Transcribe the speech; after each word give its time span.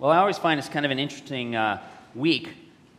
Well, 0.00 0.10
I 0.10 0.16
always 0.16 0.38
find 0.38 0.58
it's 0.58 0.66
kind 0.66 0.86
of 0.86 0.92
an 0.92 0.98
interesting 0.98 1.54
uh, 1.54 1.78
week 2.14 2.48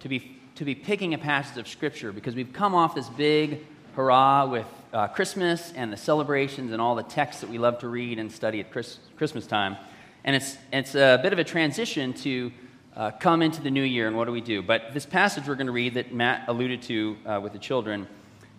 to 0.02 0.08
be, 0.08 0.38
to 0.54 0.64
be 0.64 0.76
picking 0.76 1.16
a 1.16 1.18
passage 1.18 1.58
of 1.58 1.68
Scripture 1.68 2.12
because 2.12 2.36
we've 2.36 2.54
come 2.54 2.76
off 2.76 2.94
this 2.94 3.10
big 3.10 3.66
hurrah 3.96 4.46
with 4.46 4.68
uh, 4.94 5.08
Christmas 5.08 5.74
and 5.76 5.92
the 5.92 5.98
celebrations 5.98 6.72
and 6.72 6.80
all 6.80 6.94
the 6.94 7.02
texts 7.02 7.42
that 7.42 7.50
we 7.50 7.58
love 7.58 7.80
to 7.80 7.88
read 7.88 8.20
and 8.20 8.32
study 8.32 8.60
at 8.60 8.72
Chris, 8.72 9.00
Christmas 9.18 9.48
time. 9.48 9.78
And 10.24 10.36
it's, 10.36 10.60
it's 10.72 10.94
a 10.94 11.20
bit 11.24 11.34
of 11.34 11.40
a 11.40 11.44
transition 11.44 12.14
to 12.14 12.52
uh, 12.96 13.10
come 13.20 13.42
into 13.42 13.64
the 13.64 13.72
new 13.72 13.82
year 13.82 14.08
and 14.08 14.16
what 14.16 14.26
do 14.26 14.32
we 14.32 14.40
do. 14.40 14.62
But 14.62 14.94
this 14.94 15.08
passage 15.08 15.48
we're 15.48 15.56
going 15.56 15.66
to 15.66 15.74
read 15.74 15.96
that 15.96 16.14
Matt 16.14 16.48
alluded 16.50 16.84
to 16.84 17.18
uh, 17.26 17.40
with 17.42 17.54
the 17.54 17.60
children 17.60 18.08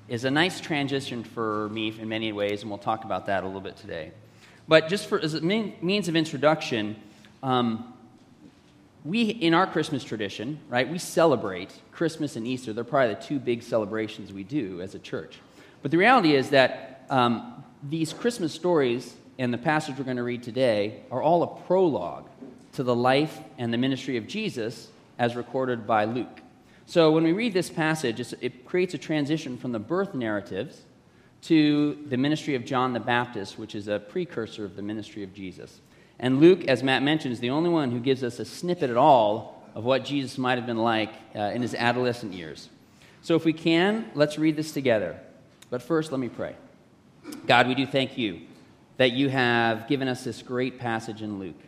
is 0.08 0.24
a 0.24 0.30
nice 0.32 0.60
transition 0.60 1.22
for 1.22 1.68
me 1.68 1.96
in 1.96 2.08
many 2.08 2.32
ways, 2.32 2.62
and 2.62 2.70
we'll 2.72 2.78
talk 2.78 3.04
about 3.04 3.26
that 3.26 3.44
a 3.44 3.46
little 3.46 3.60
bit 3.60 3.76
today. 3.76 4.10
But 4.66 4.88
just 4.88 5.06
for, 5.06 5.20
as 5.20 5.34
a 5.34 5.40
means 5.40 6.08
of 6.08 6.16
introduction, 6.16 6.96
um, 7.44 7.91
we, 9.04 9.22
in 9.22 9.52
our 9.52 9.66
Christmas 9.66 10.04
tradition, 10.04 10.60
right, 10.68 10.88
we 10.88 10.98
celebrate 10.98 11.72
Christmas 11.90 12.36
and 12.36 12.46
Easter. 12.46 12.72
They're 12.72 12.84
probably 12.84 13.14
the 13.14 13.20
two 13.20 13.38
big 13.38 13.62
celebrations 13.62 14.32
we 14.32 14.44
do 14.44 14.80
as 14.80 14.94
a 14.94 14.98
church. 14.98 15.38
But 15.82 15.90
the 15.90 15.98
reality 15.98 16.34
is 16.34 16.50
that 16.50 17.04
um, 17.10 17.64
these 17.82 18.12
Christmas 18.12 18.52
stories 18.52 19.14
and 19.38 19.52
the 19.52 19.58
passage 19.58 19.98
we're 19.98 20.04
going 20.04 20.18
to 20.18 20.22
read 20.22 20.42
today 20.42 21.02
are 21.10 21.20
all 21.20 21.42
a 21.42 21.46
prologue 21.66 22.28
to 22.74 22.82
the 22.82 22.94
life 22.94 23.40
and 23.58 23.72
the 23.72 23.78
ministry 23.78 24.16
of 24.16 24.26
Jesus 24.26 24.88
as 25.18 25.34
recorded 25.34 25.86
by 25.86 26.04
Luke. 26.04 26.40
So 26.86 27.10
when 27.10 27.24
we 27.24 27.32
read 27.32 27.52
this 27.54 27.70
passage, 27.70 28.20
it 28.40 28.64
creates 28.66 28.94
a 28.94 28.98
transition 28.98 29.56
from 29.58 29.72
the 29.72 29.78
birth 29.78 30.14
narratives 30.14 30.82
to 31.42 31.98
the 32.08 32.16
ministry 32.16 32.54
of 32.54 32.64
John 32.64 32.92
the 32.92 33.00
Baptist, 33.00 33.58
which 33.58 33.74
is 33.74 33.88
a 33.88 33.98
precursor 33.98 34.64
of 34.64 34.76
the 34.76 34.82
ministry 34.82 35.24
of 35.24 35.34
Jesus. 35.34 35.80
And 36.22 36.40
Luke, 36.40 36.64
as 36.68 36.84
Matt 36.84 37.02
mentioned, 37.02 37.32
is 37.32 37.40
the 37.40 37.50
only 37.50 37.68
one 37.68 37.90
who 37.90 37.98
gives 37.98 38.22
us 38.22 38.38
a 38.38 38.44
snippet 38.44 38.88
at 38.88 38.96
all 38.96 39.60
of 39.74 39.84
what 39.84 40.04
Jesus 40.04 40.38
might 40.38 40.56
have 40.56 40.66
been 40.66 40.78
like 40.78 41.12
uh, 41.34 41.40
in 41.40 41.62
his 41.62 41.74
adolescent 41.74 42.32
years. 42.32 42.68
So, 43.22 43.34
if 43.34 43.44
we 43.44 43.52
can, 43.52 44.10
let's 44.14 44.38
read 44.38 44.56
this 44.56 44.72
together. 44.72 45.18
But 45.68 45.82
first, 45.82 46.12
let 46.12 46.20
me 46.20 46.28
pray. 46.28 46.54
God, 47.46 47.66
we 47.66 47.74
do 47.74 47.86
thank 47.86 48.16
you 48.16 48.42
that 48.98 49.12
you 49.12 49.28
have 49.30 49.88
given 49.88 50.06
us 50.06 50.22
this 50.22 50.42
great 50.42 50.78
passage 50.78 51.22
in 51.22 51.40
Luke 51.40 51.60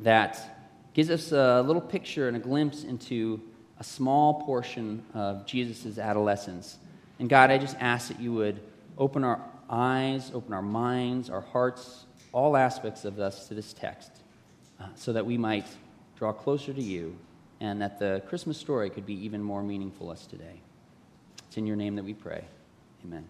that 0.00 0.56
gives 0.94 1.10
us 1.10 1.32
a 1.32 1.62
little 1.62 1.82
picture 1.82 2.28
and 2.28 2.36
a 2.36 2.40
glimpse 2.40 2.84
into 2.84 3.40
a 3.80 3.84
small 3.84 4.42
portion 4.42 5.04
of 5.14 5.46
Jesus' 5.46 5.98
adolescence. 5.98 6.78
And 7.18 7.28
God, 7.28 7.50
I 7.50 7.58
just 7.58 7.76
ask 7.80 8.08
that 8.08 8.20
you 8.20 8.32
would 8.34 8.60
open 8.98 9.24
our 9.24 9.40
eyes, 9.68 10.30
open 10.32 10.52
our 10.52 10.62
minds, 10.62 11.28
our 11.28 11.40
hearts, 11.40 12.05
all 12.32 12.56
aspects 12.56 13.04
of 13.04 13.18
us 13.18 13.48
to 13.48 13.54
this 13.54 13.72
text 13.72 14.10
uh, 14.80 14.86
so 14.94 15.12
that 15.12 15.24
we 15.24 15.38
might 15.38 15.66
draw 16.16 16.32
closer 16.32 16.72
to 16.72 16.82
you 16.82 17.16
and 17.60 17.80
that 17.80 17.98
the 17.98 18.22
Christmas 18.28 18.58
story 18.58 18.90
could 18.90 19.06
be 19.06 19.14
even 19.24 19.42
more 19.42 19.62
meaningful 19.62 20.06
to 20.06 20.12
us 20.12 20.26
today. 20.26 20.60
It's 21.46 21.56
in 21.56 21.66
your 21.66 21.76
name 21.76 21.96
that 21.96 22.04
we 22.04 22.14
pray. 22.14 22.44
Amen. 23.04 23.24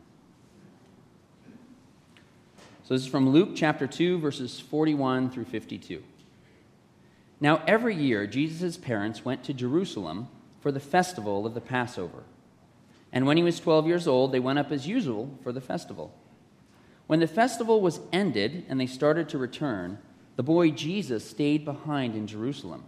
So 2.85 2.95
this 2.95 3.03
is 3.03 3.09
from 3.09 3.31
Luke 3.31 3.51
chapter 3.55 3.87
2, 3.87 4.19
verses 4.19 4.61
41 4.61 5.31
through 5.31 5.47
52. 5.47 6.03
Now, 7.41 7.63
every 7.67 7.95
year, 7.95 8.27
Jesus' 8.27 8.77
parents 8.77 9.25
went 9.25 9.45
to 9.45 9.53
Jerusalem 9.53 10.29
for 10.61 10.73
the 10.73 10.81
festival 10.81 11.47
of 11.47 11.55
the 11.55 11.61
Passover. 11.61 12.23
And 13.13 13.27
when 13.27 13.37
he 13.37 13.43
was 13.43 13.61
12 13.61 13.87
years 13.87 14.07
old, 14.07 14.33
they 14.33 14.41
went 14.41 14.59
up 14.59 14.73
as 14.73 14.87
usual 14.87 15.37
for 15.43 15.53
the 15.53 15.61
festival. 15.61 16.15
When 17.07 17.21
the 17.21 17.27
festival 17.27 17.81
was 17.81 18.01
ended 18.13 18.65
and 18.69 18.81
they 18.81 18.87
started 18.87 19.29
to 19.29 19.39
return, 19.39 19.99
the 20.37 20.43
boy 20.43 20.71
Jesus 20.71 21.29
stayed 21.29 21.65
behind 21.65 22.15
in 22.15 22.27
Jerusalem, 22.27 22.85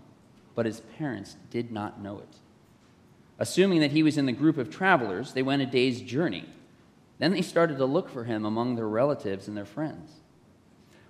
but 0.55 0.67
his 0.67 0.81
parents 0.81 1.37
did 1.51 1.71
not 1.71 2.03
know 2.03 2.19
it. 2.19 2.37
Assuming 3.39 3.81
that 3.81 3.93
he 3.93 4.03
was 4.03 4.19
in 4.19 4.27
the 4.27 4.33
group 4.33 4.59
of 4.59 4.71
travelers, 4.71 5.33
they 5.33 5.43
went 5.43 5.63
a 5.63 5.67
day's 5.67 6.01
journey. 6.01 6.45
Then 7.19 7.33
they 7.33 7.43
started 7.43 7.79
to 7.79 7.85
look 7.85 8.09
for 8.09 8.25
him 8.25 8.45
among 8.45 8.75
their 8.75 8.89
relatives 8.89 9.47
and 9.47 9.57
their 9.57 9.65
friends. 9.65 10.11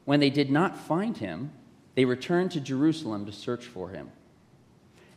When 0.05 0.21
they 0.21 0.31
did 0.31 0.51
not 0.51 0.79
find 0.79 1.17
him, 1.17 1.53
they 1.95 2.05
returned 2.05 2.51
to 2.53 2.61
Jerusalem 2.61 3.27
to 3.27 3.33
search 3.33 3.65
for 3.65 3.91
him. 3.91 4.11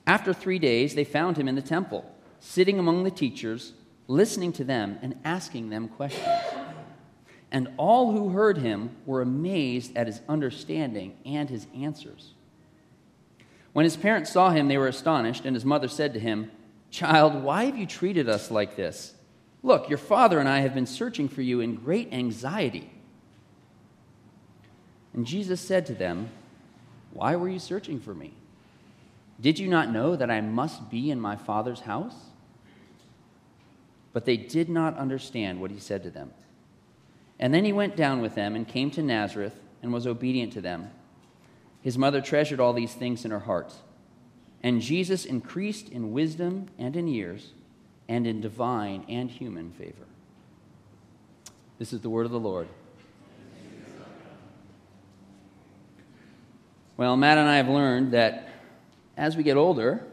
After 0.07 0.33
three 0.33 0.59
days, 0.59 0.95
they 0.95 1.03
found 1.03 1.37
him 1.37 1.47
in 1.47 1.55
the 1.55 1.61
temple, 1.61 2.09
sitting 2.39 2.79
among 2.79 3.03
the 3.03 3.11
teachers, 3.11 3.73
listening 4.07 4.51
to 4.53 4.63
them 4.63 4.97
and 5.01 5.16
asking 5.23 5.69
them 5.69 5.87
questions. 5.87 6.27
And 7.51 7.69
all 7.78 8.13
who 8.13 8.29
heard 8.29 8.57
him 8.59 8.95
were 9.06 9.22
amazed 9.22 9.95
at 9.97 10.07
his 10.07 10.22
understanding 10.29 11.17
and 11.25 11.50
his 11.50 11.67
answers. 11.75 12.34
When 13.73 13.84
his 13.84 13.97
parents 13.97 14.31
saw 14.31 14.51
him, 14.51 14.67
they 14.67 14.78
were 14.78 14.88
astonished, 14.88 15.45
and 15.45 15.56
his 15.56 15.66
mother 15.66 15.88
said 15.88 16.13
to 16.13 16.19
him, 16.19 16.51
Child, 16.91 17.44
why 17.44 17.66
have 17.66 17.78
you 17.78 17.85
treated 17.85 18.28
us 18.28 18.51
like 18.51 18.75
this? 18.75 19.13
Look, 19.63 19.90
your 19.90 19.97
father 19.97 20.40
and 20.40 20.50
I 20.50 20.59
have 20.59 20.73
been 20.73 20.85
searching 20.85 21.29
for 21.29 21.41
you 21.41 21.61
in 21.61 21.75
great 21.75 22.11
anxiety. 22.11 22.90
And 25.13 25.25
Jesus 25.25 25.61
said 25.61 25.85
to 25.88 25.94
them, 25.94 26.29
Why 27.13 27.35
were 27.35 27.50
you 27.50 27.59
searching 27.59 28.00
for 28.00 28.13
me? 28.13 28.34
Did 29.40 29.59
you 29.59 29.67
not 29.67 29.91
know 29.91 30.16
that 30.16 30.31
I 30.31 30.41
must 30.41 30.90
be 30.90 31.11
in 31.11 31.19
my 31.19 31.35
father's 31.35 31.81
house? 31.81 32.16
But 34.13 34.25
they 34.25 34.38
did 34.38 34.69
not 34.69 34.97
understand 34.97 35.61
what 35.61 35.72
he 35.72 35.79
said 35.79 36.03
to 36.03 36.09
them. 36.09 36.31
And 37.41 37.52
then 37.52 37.66
he 37.66 37.74
went 37.74 37.96
down 37.96 38.22
with 38.22 38.35
them 38.35 38.56
and 38.56 38.68
came 38.68 38.91
to 38.91 39.02
Nazareth 39.02 39.59
and 39.81 39.91
was 39.91 40.06
obedient 40.06 40.53
to 40.53 40.62
them. 40.62 40.91
His 41.81 41.97
mother 41.97 42.22
treasured 42.22 42.59
all 42.59 42.72
these 42.72 42.94
things 42.94 43.25
in 43.25 43.31
her 43.31 43.40
heart. 43.40 43.74
And 44.62 44.79
Jesus 44.79 45.25
increased 45.25 45.90
in 45.90 46.12
wisdom 46.12 46.68
and 46.78 46.96
in 46.96 47.07
years 47.07 47.53
and 48.07 48.28
in 48.28 48.41
divine 48.41 49.03
and 49.09 49.31
human 49.31 49.72
favor. 49.72 50.06
This 51.79 51.94
is 51.94 52.02
the 52.02 52.09
word 52.12 52.28
of 52.28 52.31
the 52.31 52.40
Lord. 52.40 52.68
Well, 56.96 57.18
Matt 57.18 57.40
and 57.40 57.50
I 57.50 57.58
have 57.58 57.69
learned 57.69 58.12
that 58.12 58.50
as 59.18 59.35
we 59.35 59.41
get 59.41 59.58
older, 59.58 60.06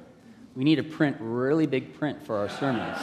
we 0.57 0.65
need 0.65 0.77
to 0.77 0.83
print 0.83 1.19
really 1.21 1.67
big 1.67 1.93
print 1.99 2.25
for 2.25 2.37
our 2.37 2.49
sermons. 2.49 2.97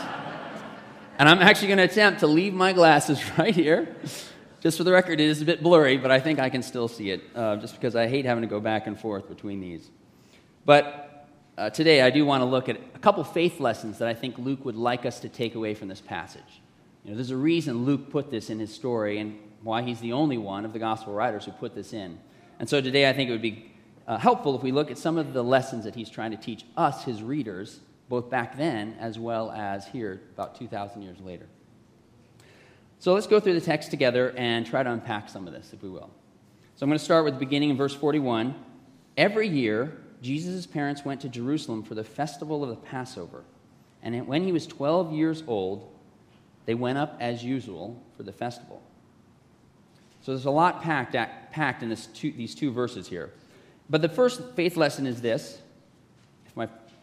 And 1.17 1.29
I'm 1.29 1.39
actually 1.39 1.69
going 1.69 1.77
to 1.77 1.85
attempt 1.85 2.19
to 2.19 2.27
leave 2.27 2.53
my 2.53 2.73
glasses 2.73 3.21
right 3.37 3.55
here. 3.55 3.95
Just 4.59 4.77
for 4.77 4.83
the 4.83 4.91
record, 4.91 5.21
it 5.21 5.29
is 5.29 5.41
a 5.41 5.45
bit 5.45 5.63
blurry, 5.63 5.97
but 5.97 6.11
I 6.11 6.19
think 6.19 6.39
I 6.39 6.49
can 6.49 6.61
still 6.61 6.89
see 6.89 7.11
it, 7.11 7.21
uh, 7.33 7.55
just 7.55 7.75
because 7.75 7.95
I 7.95 8.07
hate 8.07 8.25
having 8.25 8.41
to 8.41 8.47
go 8.47 8.59
back 8.59 8.85
and 8.85 8.99
forth 8.99 9.29
between 9.29 9.61
these. 9.61 9.89
But 10.65 11.27
uh, 11.57 11.69
today, 11.69 12.01
I 12.01 12.09
do 12.09 12.25
want 12.25 12.41
to 12.41 12.45
look 12.45 12.67
at 12.67 12.77
a 12.95 12.99
couple 12.99 13.23
faith 13.23 13.61
lessons 13.61 13.99
that 13.99 14.09
I 14.09 14.13
think 14.13 14.37
Luke 14.37 14.65
would 14.65 14.75
like 14.75 15.05
us 15.05 15.21
to 15.21 15.29
take 15.29 15.55
away 15.55 15.73
from 15.73 15.87
this 15.87 16.01
passage. 16.01 16.61
You 17.05 17.11
know, 17.11 17.15
there's 17.15 17.31
a 17.31 17.37
reason 17.37 17.85
Luke 17.85 18.09
put 18.09 18.29
this 18.29 18.49
in 18.49 18.59
his 18.59 18.73
story 18.73 19.19
and 19.19 19.39
why 19.63 19.83
he's 19.83 20.01
the 20.01 20.11
only 20.11 20.37
one 20.37 20.65
of 20.65 20.73
the 20.73 20.79
gospel 20.79 21.13
writers 21.13 21.45
who 21.45 21.51
put 21.51 21.75
this 21.75 21.93
in. 21.93 22.19
And 22.59 22.67
so 22.67 22.81
today, 22.81 23.07
I 23.07 23.13
think 23.13 23.29
it 23.29 23.31
would 23.31 23.41
be 23.41 23.71
uh, 24.05 24.17
helpful 24.17 24.53
if 24.57 24.63
we 24.63 24.73
look 24.73 24.91
at 24.91 24.97
some 24.97 25.17
of 25.17 25.31
the 25.31 25.43
lessons 25.43 25.85
that 25.85 25.95
he's 25.95 26.09
trying 26.09 26.31
to 26.31 26.37
teach 26.37 26.65
us, 26.75 27.05
his 27.05 27.23
readers, 27.23 27.79
both 28.09 28.29
back 28.29 28.57
then 28.57 28.95
as 28.99 29.17
well 29.17 29.51
as 29.51 29.87
here 29.87 30.21
about 30.33 30.57
2,000 30.57 31.01
years 31.01 31.19
later. 31.19 31.47
So 32.99 33.13
let's 33.13 33.27
go 33.27 33.39
through 33.39 33.53
the 33.53 33.61
text 33.61 33.91
together 33.91 34.33
and 34.37 34.65
try 34.65 34.83
to 34.83 34.91
unpack 34.91 35.29
some 35.29 35.47
of 35.47 35.53
this, 35.53 35.73
if 35.73 35.83
we 35.83 35.89
will. 35.89 36.09
So 36.75 36.83
I'm 36.83 36.89
going 36.89 36.99
to 36.99 37.03
start 37.05 37.23
with 37.25 37.35
the 37.35 37.39
beginning 37.39 37.69
in 37.69 37.77
verse 37.77 37.93
41. 37.95 38.55
Every 39.17 39.47
year, 39.47 39.97
Jesus' 40.21 40.65
parents 40.65 41.05
went 41.05 41.21
to 41.21 41.29
Jerusalem 41.29 41.83
for 41.83 41.95
the 41.95 42.03
festival 42.03 42.63
of 42.63 42.69
the 42.69 42.75
Passover. 42.75 43.43
And 44.01 44.27
when 44.27 44.43
he 44.43 44.51
was 44.51 44.67
12 44.67 45.13
years 45.13 45.43
old, 45.47 45.91
they 46.65 46.75
went 46.75 46.97
up 46.97 47.17
as 47.19 47.43
usual 47.43 48.01
for 48.17 48.23
the 48.23 48.31
festival. 48.31 48.81
So 50.21 50.33
there's 50.33 50.45
a 50.45 50.51
lot 50.51 50.81
packed, 50.81 51.15
packed 51.51 51.83
in 51.83 51.95
two, 52.13 52.31
these 52.31 52.55
two 52.55 52.71
verses 52.71 53.07
here. 53.07 53.31
But 53.89 54.01
the 54.01 54.09
first 54.09 54.41
faith 54.55 54.75
lesson 54.75 55.05
is 55.05 55.21
this. 55.21 55.59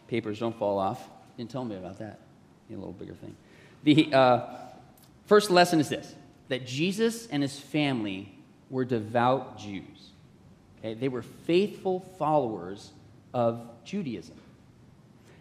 Papers 0.07 0.39
don't 0.39 0.57
fall 0.57 0.77
off. 0.77 1.09
Didn't 1.37 1.51
tell 1.51 1.65
me 1.65 1.75
about 1.75 1.99
that. 1.99 2.19
a 2.69 2.73
little 2.73 2.93
bigger 2.93 3.15
thing. 3.15 3.35
The 3.83 4.13
uh, 4.13 4.41
first 5.25 5.49
lesson 5.49 5.79
is 5.79 5.89
this 5.89 6.15
that 6.49 6.65
Jesus 6.65 7.27
and 7.27 7.41
his 7.41 7.59
family 7.59 8.33
were 8.69 8.85
devout 8.85 9.57
Jews. 9.57 10.11
Okay? 10.79 10.93
They 10.93 11.07
were 11.07 11.21
faithful 11.21 12.01
followers 12.17 12.91
of 13.33 13.67
Judaism. 13.85 14.35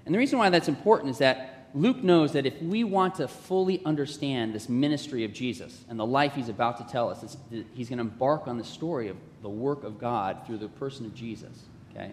And 0.07 0.15
the 0.15 0.19
reason 0.19 0.39
why 0.39 0.51
that's 0.51 0.69
important 0.69 1.11
is 1.11 1.19
that 1.19 1.69
Luke 1.75 2.03
knows 2.03 2.33
that 2.33 2.45
if 2.45 2.61
we 2.61 2.85
want 2.85 3.15
to 3.17 3.29
fully 3.29 3.83
understand 3.85 4.55
this 4.55 4.69
ministry 4.69 5.25
of 5.25 5.33
Jesus 5.33 5.85
and 5.89 5.99
the 5.99 6.07
life 6.07 6.35
he's 6.35 6.49
about 6.49 6.77
to 6.79 6.93
tell 6.93 7.09
us, 7.09 7.37
he's 7.75 7.89
going 7.89 7.99
to 7.99 8.03
embark 8.03 8.47
on 8.47 8.59
the 8.59 8.65
story 8.65 9.09
of 9.09 9.17
the 9.43 9.49
work 9.49 9.85
of 9.85 9.99
God 9.99 10.47
through 10.47 10.59
the 10.59 10.69
person 10.69 11.07
of 11.07 11.15
Jesus. 11.15 11.65
Okay? 11.91 12.13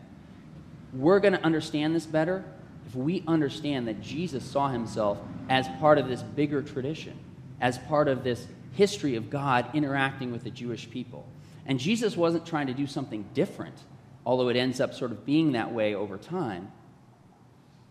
We're 0.94 1.20
going 1.20 1.34
to 1.34 1.44
understand 1.44 1.96
this 1.96 2.06
better 2.06 2.44
if 2.88 2.96
we 2.96 3.24
understand 3.28 3.88
that 3.88 4.02
Jesus 4.02 4.44
saw 4.44 4.70
himself 4.70 5.20
as 5.50 5.68
part 5.80 5.98
of 5.98 6.08
this 6.08 6.24
bigger 6.24 6.62
tradition, 6.62 7.18
as 7.62 7.78
part 7.78 8.08
of 8.08 8.24
this 8.24 8.48
history 8.74 9.16
of 9.16 9.30
God 9.30 9.70
interacting 9.74 10.32
with 10.32 10.44
the 10.44 10.50
Jewish 10.50 10.90
people. 10.90 11.28
And 11.66 11.80
Jesus 11.80 12.18
wasn't 12.18 12.46
trying 12.46 12.68
to 12.68 12.74
do 12.74 12.88
something 12.88 13.26
different 13.34 13.76
although 14.30 14.50
it 14.50 14.56
ends 14.56 14.80
up 14.80 14.94
sort 14.94 15.12
of 15.12 15.26
being 15.26 15.54
that 15.54 15.74
way 15.74 15.96
over 15.96 16.16
time, 16.16 16.72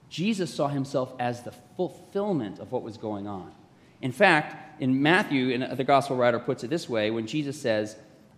Jesus 0.08 0.54
saw 0.54 0.68
himself 0.68 1.12
as 1.18 1.42
the 1.42 1.52
fulfillment 1.76 2.60
of 2.60 2.70
what 2.70 2.84
was 2.84 2.96
going 2.96 3.26
on. 3.26 3.52
In 4.00 4.12
fact, 4.12 4.80
in 4.80 5.02
Matthew, 5.02 5.52
and 5.52 5.64
uh, 5.64 5.74
the 5.74 5.82
gospel 5.82 6.16
writer 6.16 6.38
puts 6.38 6.62
it 6.62 6.70
this 6.70 6.88
way 6.88 7.10
when 7.10 7.26
Jesus 7.26 7.60
says, 7.60 7.96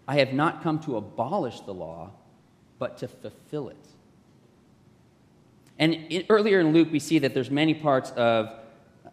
I 0.09 0.17
have 0.17 0.33
not 0.33 0.63
come 0.63 0.79
to 0.81 0.97
abolish 0.97 1.61
the 1.61 1.75
law, 1.75 2.13
but 2.79 2.97
to 2.99 3.09
fulfill 3.09 3.69
it. 3.69 3.87
And 5.81 5.95
in, 5.95 6.27
earlier 6.29 6.61
in 6.61 6.73
Luke, 6.73 6.89
we 6.93 7.01
see 7.01 7.19
that 7.21 7.33
there's 7.33 7.51
many 7.51 7.73
parts 7.75 8.11
of 8.13 8.53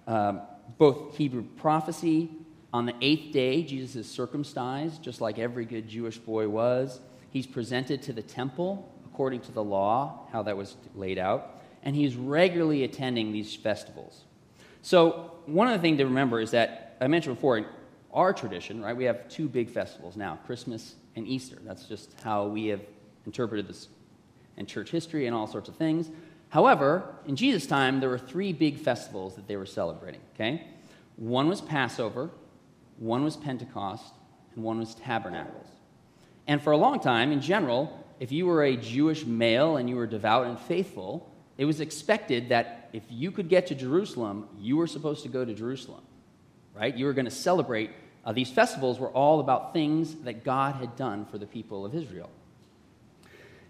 um, 0.05 0.41
both 0.77 1.15
Hebrew 1.15 1.43
prophecy. 1.55 2.29
On 2.73 2.85
the 2.85 2.93
eighth 3.01 3.31
day, 3.33 3.63
Jesus 3.63 3.95
is 3.95 4.11
circumcised, 4.11 5.01
just 5.01 5.21
like 5.21 5.39
every 5.39 5.63
good 5.63 5.87
Jewish 5.87 6.17
boy 6.17 6.49
was. 6.49 6.99
He's 7.31 7.47
presented 7.47 8.01
to 8.03 8.13
the 8.13 8.21
temple 8.21 8.93
according 9.05 9.39
to 9.41 9.51
the 9.53 9.63
law, 9.63 10.27
how 10.31 10.43
that 10.43 10.57
was 10.57 10.75
laid 10.93 11.17
out. 11.17 11.61
And 11.83 11.95
he's 11.95 12.15
regularly 12.15 12.83
attending 12.83 13.31
these 13.31 13.55
festivals. 13.55 14.25
So, 14.81 15.31
one 15.45 15.67
of 15.67 15.73
the 15.73 15.79
things 15.79 15.97
to 15.99 16.03
remember 16.03 16.41
is 16.41 16.51
that 16.51 16.97
I 16.99 17.07
mentioned 17.07 17.35
before, 17.35 17.57
in 17.57 17.65
our 18.13 18.33
tradition, 18.33 18.81
right, 18.81 18.95
we 18.95 19.05
have 19.05 19.29
two 19.29 19.47
big 19.47 19.69
festivals 19.69 20.17
now 20.17 20.37
Christmas 20.45 20.95
and 21.15 21.25
Easter. 21.27 21.57
That's 21.63 21.85
just 21.85 22.13
how 22.21 22.47
we 22.47 22.67
have 22.67 22.81
interpreted 23.25 23.67
this 23.67 23.87
in 24.57 24.65
church 24.65 24.91
history 24.91 25.27
and 25.27 25.35
all 25.35 25.47
sorts 25.47 25.69
of 25.69 25.77
things. 25.77 26.09
However, 26.49 27.15
in 27.25 27.35
Jesus' 27.35 27.67
time, 27.67 27.99
there 27.99 28.09
were 28.09 28.17
three 28.17 28.53
big 28.53 28.77
festivals 28.79 29.35
that 29.35 29.47
they 29.47 29.57
were 29.57 29.65
celebrating, 29.65 30.21
okay? 30.33 30.65
One 31.17 31.49
was 31.49 31.61
Passover, 31.61 32.29
one 32.97 33.23
was 33.23 33.35
Pentecost, 33.35 34.13
and 34.55 34.63
one 34.63 34.79
was 34.79 34.95
Tabernacles. 34.95 35.67
And 36.47 36.61
for 36.61 36.71
a 36.71 36.77
long 36.77 36.99
time, 36.99 37.31
in 37.31 37.41
general, 37.41 38.05
if 38.19 38.31
you 38.31 38.45
were 38.45 38.63
a 38.63 38.77
Jewish 38.77 39.25
male 39.25 39.77
and 39.77 39.89
you 39.89 39.95
were 39.95 40.07
devout 40.07 40.47
and 40.47 40.57
faithful, 40.57 41.31
it 41.57 41.65
was 41.65 41.81
expected 41.81 42.49
that 42.49 42.89
if 42.93 43.03
you 43.09 43.31
could 43.31 43.49
get 43.49 43.67
to 43.67 43.75
Jerusalem, 43.75 44.47
you 44.59 44.77
were 44.77 44.87
supposed 44.87 45.23
to 45.23 45.29
go 45.29 45.43
to 45.43 45.53
Jerusalem, 45.53 46.01
right? 46.73 46.95
You 46.95 47.05
were 47.05 47.13
going 47.13 47.25
to 47.25 47.31
celebrate. 47.31 47.91
Uh, 48.25 48.31
these 48.31 48.49
festivals 48.49 48.99
were 48.99 49.09
all 49.09 49.39
about 49.39 49.73
things 49.73 50.15
that 50.21 50.43
God 50.43 50.75
had 50.75 50.95
done 50.95 51.25
for 51.25 51.37
the 51.37 51.45
people 51.45 51.85
of 51.85 51.93
Israel. 51.93 52.29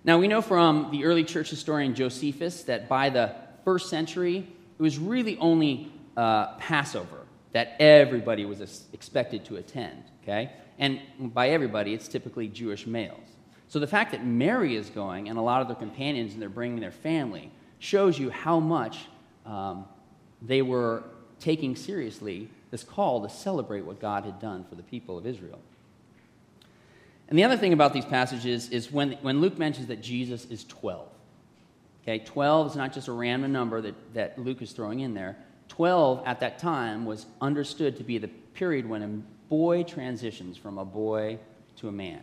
Now, 0.08 0.18
we 0.18 0.30
know 0.30 0.42
from 0.42 0.90
the 0.90 1.04
early 1.04 1.26
church 1.26 1.50
historian 1.50 1.94
Josephus 1.94 2.64
that 2.64 2.88
by 2.88 3.10
the 3.10 3.36
first 3.66 3.90
century, 3.90 4.38
it 4.38 4.82
was 4.82 4.98
really 4.98 5.38
only 5.38 5.92
uh, 6.16 6.56
Passover 6.56 7.26
that 7.52 7.76
everybody 7.82 8.46
was 8.46 8.86
expected 8.94 9.44
to 9.46 9.58
attend, 9.58 10.02
okay? 10.24 10.54
And 10.80 11.02
by 11.20 11.50
everybody, 11.50 11.94
it's 11.94 12.08
typically 12.08 12.48
Jewish 12.48 12.88
males. 12.88 13.20
So 13.68 13.80
the 13.80 13.88
fact 13.88 14.14
that 14.14 14.26
Mary 14.26 14.78
is 14.78 14.90
going 14.90 15.28
and 15.28 15.38
a 15.38 15.42
lot 15.42 15.62
of 15.62 15.68
their 15.68 15.76
companions 15.76 16.32
and 16.32 16.42
they're 16.42 16.48
bringing 16.48 16.80
their 16.80 16.90
family 16.90 17.52
shows 17.80 18.18
you 18.18 18.30
how 18.30 18.62
much 18.62 19.08
um, 19.46 19.84
they 20.42 20.62
were 20.62 21.04
taking 21.42 21.76
seriously 21.76 22.50
this 22.72 22.86
call 22.86 23.24
to 23.24 23.30
celebrate 23.30 23.82
what 23.82 24.00
God 24.00 24.24
had 24.24 24.40
done 24.40 24.64
for 24.70 24.76
the 24.76 24.84
people 24.84 25.18
of 25.18 25.28
Israel. 25.28 25.60
And 27.30 27.38
the 27.38 27.44
other 27.44 27.58
thing 27.58 27.74
about 27.74 27.94
these 27.94 28.06
passages 28.06 28.70
is 28.70 28.92
when, 28.92 29.14
when 29.22 29.42
Luke 29.42 29.58
mentions 29.58 29.88
that 29.88 30.02
Jesus 30.02 30.46
is 30.46 30.64
12. 30.66 31.08
Okay, 32.04 32.20
12 32.20 32.72
is 32.72 32.76
not 32.76 32.94
just 32.94 33.10
a 33.10 33.12
random 33.12 33.52
number 33.52 33.82
that, 33.82 34.14
that 34.14 34.40
Luke 34.40 34.62
is 34.62 34.72
throwing 34.72 35.02
in 35.02 35.14
there. 35.14 35.38
12 35.68 36.24
at 36.26 36.40
that 36.40 36.58
time 36.58 37.06
was 37.06 37.26
understood 37.42 37.98
to 37.98 38.04
be 38.04 38.18
the 38.18 38.30
period 38.30 38.88
when 38.88 39.04
a 39.04 39.08
boy 39.50 39.84
transitions 39.84 40.58
from 40.58 40.78
a 40.78 40.86
boy 40.86 41.38
to 41.78 41.90
a 41.90 41.92
man. 41.92 42.22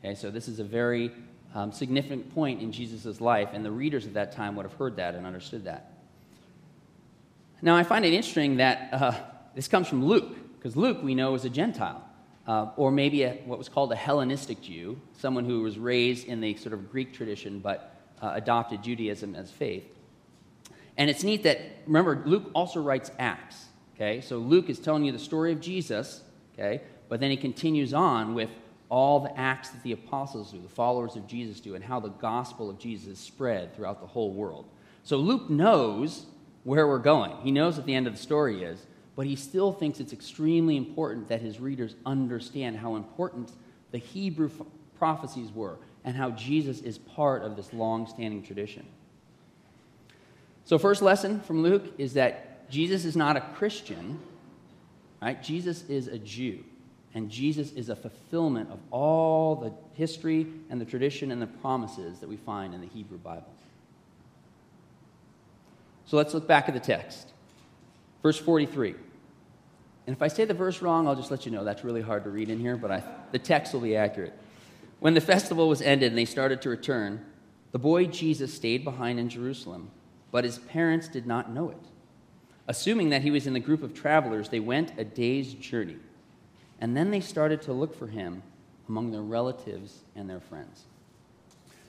Okay, 0.00 0.16
so 0.16 0.30
this 0.30 0.48
is 0.48 0.58
a 0.58 0.64
very 0.64 1.12
um, 1.54 1.70
significant 1.70 2.34
point 2.34 2.60
in 2.60 2.72
Jesus' 2.72 3.20
life, 3.20 3.50
and 3.52 3.64
the 3.64 3.70
readers 3.70 4.06
at 4.06 4.14
that 4.14 4.32
time 4.32 4.56
would 4.56 4.64
have 4.64 4.74
heard 4.74 4.96
that 4.96 5.14
and 5.14 5.24
understood 5.24 5.64
that. 5.64 5.92
Now, 7.64 7.76
I 7.76 7.84
find 7.84 8.04
it 8.04 8.12
interesting 8.12 8.56
that 8.56 8.88
uh, 8.92 9.12
this 9.54 9.68
comes 9.68 9.86
from 9.86 10.04
Luke, 10.04 10.34
because 10.58 10.76
Luke, 10.76 10.98
we 11.00 11.14
know, 11.14 11.36
is 11.36 11.44
a 11.44 11.50
Gentile 11.50 12.02
uh, 12.46 12.70
or 12.76 12.90
maybe 12.90 13.22
a, 13.22 13.34
what 13.44 13.58
was 13.58 13.68
called 13.68 13.92
a 13.92 13.96
Hellenistic 13.96 14.60
Jew, 14.60 15.00
someone 15.18 15.44
who 15.44 15.62
was 15.62 15.78
raised 15.78 16.26
in 16.26 16.40
the 16.40 16.56
sort 16.56 16.72
of 16.72 16.90
Greek 16.90 17.12
tradition 17.12 17.60
but 17.60 18.00
uh, 18.20 18.32
adopted 18.34 18.82
Judaism 18.82 19.34
as 19.34 19.50
faith. 19.50 19.84
And 20.96 21.08
it's 21.08 21.22
neat 21.22 21.42
that, 21.44 21.58
remember, 21.86 22.22
Luke 22.24 22.50
also 22.54 22.80
writes 22.80 23.10
Acts, 23.18 23.66
okay? 23.94 24.20
So 24.20 24.38
Luke 24.38 24.68
is 24.68 24.78
telling 24.78 25.04
you 25.04 25.12
the 25.12 25.18
story 25.18 25.52
of 25.52 25.60
Jesus, 25.60 26.22
okay? 26.54 26.82
But 27.08 27.20
then 27.20 27.30
he 27.30 27.36
continues 27.36 27.94
on 27.94 28.34
with 28.34 28.50
all 28.88 29.20
the 29.20 29.38
acts 29.38 29.70
that 29.70 29.82
the 29.82 29.92
apostles 29.92 30.52
do, 30.52 30.60
the 30.60 30.68
followers 30.68 31.16
of 31.16 31.26
Jesus 31.26 31.60
do, 31.60 31.74
and 31.74 31.82
how 31.82 31.98
the 31.98 32.10
gospel 32.10 32.68
of 32.68 32.78
Jesus 32.78 33.08
is 33.08 33.18
spread 33.18 33.74
throughout 33.74 34.00
the 34.00 34.06
whole 34.06 34.32
world. 34.32 34.68
So 35.02 35.16
Luke 35.16 35.48
knows 35.48 36.26
where 36.64 36.86
we're 36.86 36.98
going. 36.98 37.32
He 37.42 37.50
knows 37.50 37.76
what 37.76 37.86
the 37.86 37.94
end 37.94 38.06
of 38.06 38.12
the 38.12 38.18
story 38.18 38.62
is, 38.62 38.86
but 39.14 39.26
he 39.26 39.36
still 39.36 39.72
thinks 39.72 40.00
it's 40.00 40.12
extremely 40.12 40.76
important 40.76 41.28
that 41.28 41.40
his 41.40 41.60
readers 41.60 41.94
understand 42.06 42.76
how 42.76 42.96
important 42.96 43.52
the 43.90 43.98
Hebrew 43.98 44.48
f- 44.48 44.66
prophecies 44.98 45.50
were 45.52 45.78
and 46.04 46.16
how 46.16 46.30
Jesus 46.30 46.80
is 46.80 46.98
part 46.98 47.42
of 47.42 47.56
this 47.56 47.72
long 47.72 48.06
standing 48.06 48.42
tradition. 48.42 48.86
So, 50.64 50.78
first 50.78 51.02
lesson 51.02 51.40
from 51.40 51.62
Luke 51.62 51.92
is 51.98 52.14
that 52.14 52.70
Jesus 52.70 53.04
is 53.04 53.16
not 53.16 53.36
a 53.36 53.40
Christian, 53.40 54.18
right? 55.20 55.42
Jesus 55.42 55.84
is 55.88 56.08
a 56.08 56.18
Jew. 56.18 56.64
And 57.14 57.30
Jesus 57.30 57.72
is 57.72 57.90
a 57.90 57.96
fulfillment 57.96 58.70
of 58.70 58.78
all 58.90 59.54
the 59.56 59.72
history 59.94 60.46
and 60.70 60.80
the 60.80 60.84
tradition 60.84 61.30
and 61.30 61.42
the 61.42 61.46
promises 61.46 62.20
that 62.20 62.28
we 62.28 62.36
find 62.36 62.72
in 62.72 62.80
the 62.80 62.86
Hebrew 62.86 63.18
Bible. 63.18 63.52
So 66.06 66.16
let's 66.16 66.32
look 66.32 66.48
back 66.48 66.68
at 66.68 66.74
the 66.74 66.80
text. 66.80 67.28
Verse 68.22 68.38
43. 68.38 68.94
And 70.06 70.16
if 70.16 70.22
I 70.22 70.28
say 70.28 70.44
the 70.44 70.54
verse 70.54 70.82
wrong, 70.82 71.06
I'll 71.06 71.14
just 71.14 71.30
let 71.30 71.46
you 71.46 71.52
know. 71.52 71.64
That's 71.64 71.84
really 71.84 72.02
hard 72.02 72.24
to 72.24 72.30
read 72.30 72.48
in 72.48 72.58
here, 72.58 72.76
but 72.76 72.90
I, 72.90 73.02
the 73.30 73.38
text 73.38 73.72
will 73.72 73.80
be 73.80 73.96
accurate. 73.96 74.32
When 75.00 75.14
the 75.14 75.20
festival 75.20 75.68
was 75.68 75.82
ended 75.82 76.12
and 76.12 76.18
they 76.18 76.24
started 76.24 76.62
to 76.62 76.68
return, 76.68 77.24
the 77.72 77.78
boy 77.78 78.06
Jesus 78.06 78.52
stayed 78.52 78.84
behind 78.84 79.18
in 79.18 79.28
Jerusalem, 79.28 79.90
but 80.30 80.44
his 80.44 80.58
parents 80.58 81.08
did 81.08 81.26
not 81.26 81.50
know 81.50 81.70
it. 81.70 81.78
Assuming 82.68 83.10
that 83.10 83.22
he 83.22 83.30
was 83.30 83.46
in 83.46 83.52
the 83.52 83.60
group 83.60 83.82
of 83.82 83.94
travelers, 83.94 84.48
they 84.48 84.60
went 84.60 84.92
a 84.98 85.04
day's 85.04 85.54
journey. 85.54 85.96
And 86.80 86.96
then 86.96 87.10
they 87.10 87.20
started 87.20 87.62
to 87.62 87.72
look 87.72 87.94
for 87.96 88.06
him 88.06 88.42
among 88.88 89.10
their 89.10 89.22
relatives 89.22 90.00
and 90.14 90.28
their 90.28 90.40
friends. 90.40 90.82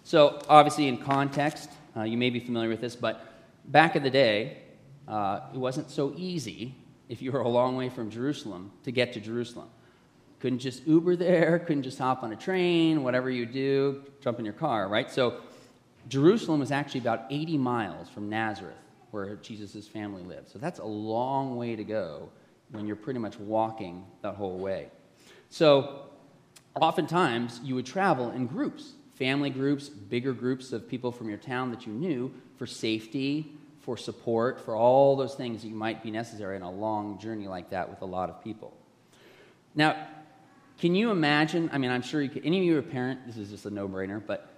So, 0.03 0.41
obviously, 0.49 0.87
in 0.87 0.97
context, 0.97 1.69
uh, 1.95 2.03
you 2.03 2.17
may 2.17 2.29
be 2.29 2.39
familiar 2.39 2.69
with 2.69 2.81
this, 2.81 2.95
but 2.95 3.25
back 3.65 3.95
in 3.95 4.03
the 4.03 4.09
day, 4.09 4.62
uh, 5.07 5.41
it 5.53 5.57
wasn't 5.57 5.89
so 5.89 6.13
easy 6.15 6.75
if 7.09 7.21
you 7.21 7.31
were 7.31 7.41
a 7.41 7.49
long 7.49 7.75
way 7.75 7.89
from 7.89 8.09
Jerusalem 8.09 8.71
to 8.83 8.91
get 8.91 9.13
to 9.13 9.19
Jerusalem. 9.19 9.69
Couldn't 10.39 10.59
just 10.59 10.85
Uber 10.87 11.15
there, 11.15 11.59
couldn't 11.67 11.83
just 11.83 11.97
hop 11.97 12.23
on 12.23 12.31
a 12.31 12.35
train, 12.35 13.03
whatever 13.03 13.29
you 13.29 13.45
do, 13.45 14.03
jump 14.21 14.39
in 14.39 14.45
your 14.45 14.53
car, 14.53 14.87
right? 14.87 15.11
So 15.11 15.41
Jerusalem 16.09 16.61
is 16.61 16.71
actually 16.71 17.01
about 17.01 17.25
80 17.29 17.57
miles 17.57 18.09
from 18.09 18.29
Nazareth, 18.29 18.75
where 19.11 19.35
Jesus' 19.37 19.87
family 19.87 20.23
lived. 20.23 20.49
So 20.49 20.59
that's 20.59 20.79
a 20.79 20.85
long 20.85 21.55
way 21.55 21.75
to 21.75 21.83
go 21.83 22.29
when 22.71 22.87
you're 22.87 22.95
pretty 22.95 23.19
much 23.19 23.39
walking 23.39 24.05
that 24.21 24.35
whole 24.35 24.57
way. 24.57 24.89
So 25.49 26.07
oftentimes 26.75 27.59
you 27.63 27.75
would 27.75 27.85
travel 27.85 28.31
in 28.31 28.47
groups, 28.47 28.93
family 29.15 29.49
groups, 29.49 29.89
bigger 29.89 30.33
groups 30.33 30.73
of 30.73 30.89
people 30.89 31.11
from 31.11 31.29
your 31.29 31.37
town 31.37 31.69
that 31.71 31.85
you 31.85 31.93
knew 31.93 32.33
for 32.57 32.65
safety, 32.65 33.53
for 33.83 33.97
support, 33.97 34.61
for 34.61 34.75
all 34.75 35.15
those 35.15 35.35
things 35.35 35.61
that 35.61 35.67
you 35.67 35.75
might 35.75 36.01
be 36.01 36.09
necessary 36.09 36.55
in 36.55 36.61
a 36.61 36.71
long 36.71 37.19
journey 37.19 37.47
like 37.47 37.69
that 37.69 37.89
with 37.89 38.01
a 38.01 38.05
lot 38.05 38.29
of 38.29 38.43
people. 38.43 38.73
Now, 39.75 40.07
can 40.79 40.95
you 40.95 41.11
imagine? 41.11 41.69
I 41.73 41.77
mean, 41.77 41.91
I'm 41.91 42.01
sure 42.01 42.21
you 42.21 42.29
could, 42.29 42.45
any 42.45 42.59
of 42.59 42.63
you 42.63 42.75
are 42.77 42.79
a 42.79 42.83
parent, 42.83 43.27
this 43.27 43.37
is 43.37 43.49
just 43.49 43.65
a 43.65 43.69
no 43.69 43.87
brainer, 43.87 44.21
but 44.25 44.49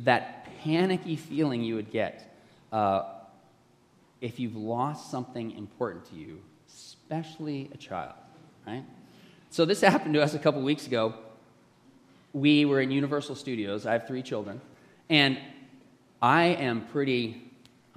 that 0.00 0.46
panicky 0.62 1.16
feeling 1.16 1.62
you 1.62 1.74
would 1.74 1.90
get 1.90 2.36
uh, 2.72 3.02
if 4.20 4.38
you've 4.38 4.56
lost 4.56 5.10
something 5.10 5.52
important 5.52 6.04
to 6.06 6.14
you, 6.14 6.40
especially 6.68 7.70
a 7.74 7.76
child, 7.76 8.14
right? 8.66 8.84
So, 9.50 9.64
this 9.64 9.80
happened 9.80 10.14
to 10.14 10.22
us 10.22 10.34
a 10.34 10.38
couple 10.38 10.62
weeks 10.62 10.86
ago. 10.86 11.14
We 12.32 12.64
were 12.64 12.80
in 12.80 12.90
Universal 12.90 13.36
Studios. 13.36 13.86
I 13.86 13.92
have 13.94 14.06
three 14.06 14.22
children. 14.22 14.60
And 15.08 15.38
I 16.20 16.44
am 16.44 16.86
pretty 16.88 17.47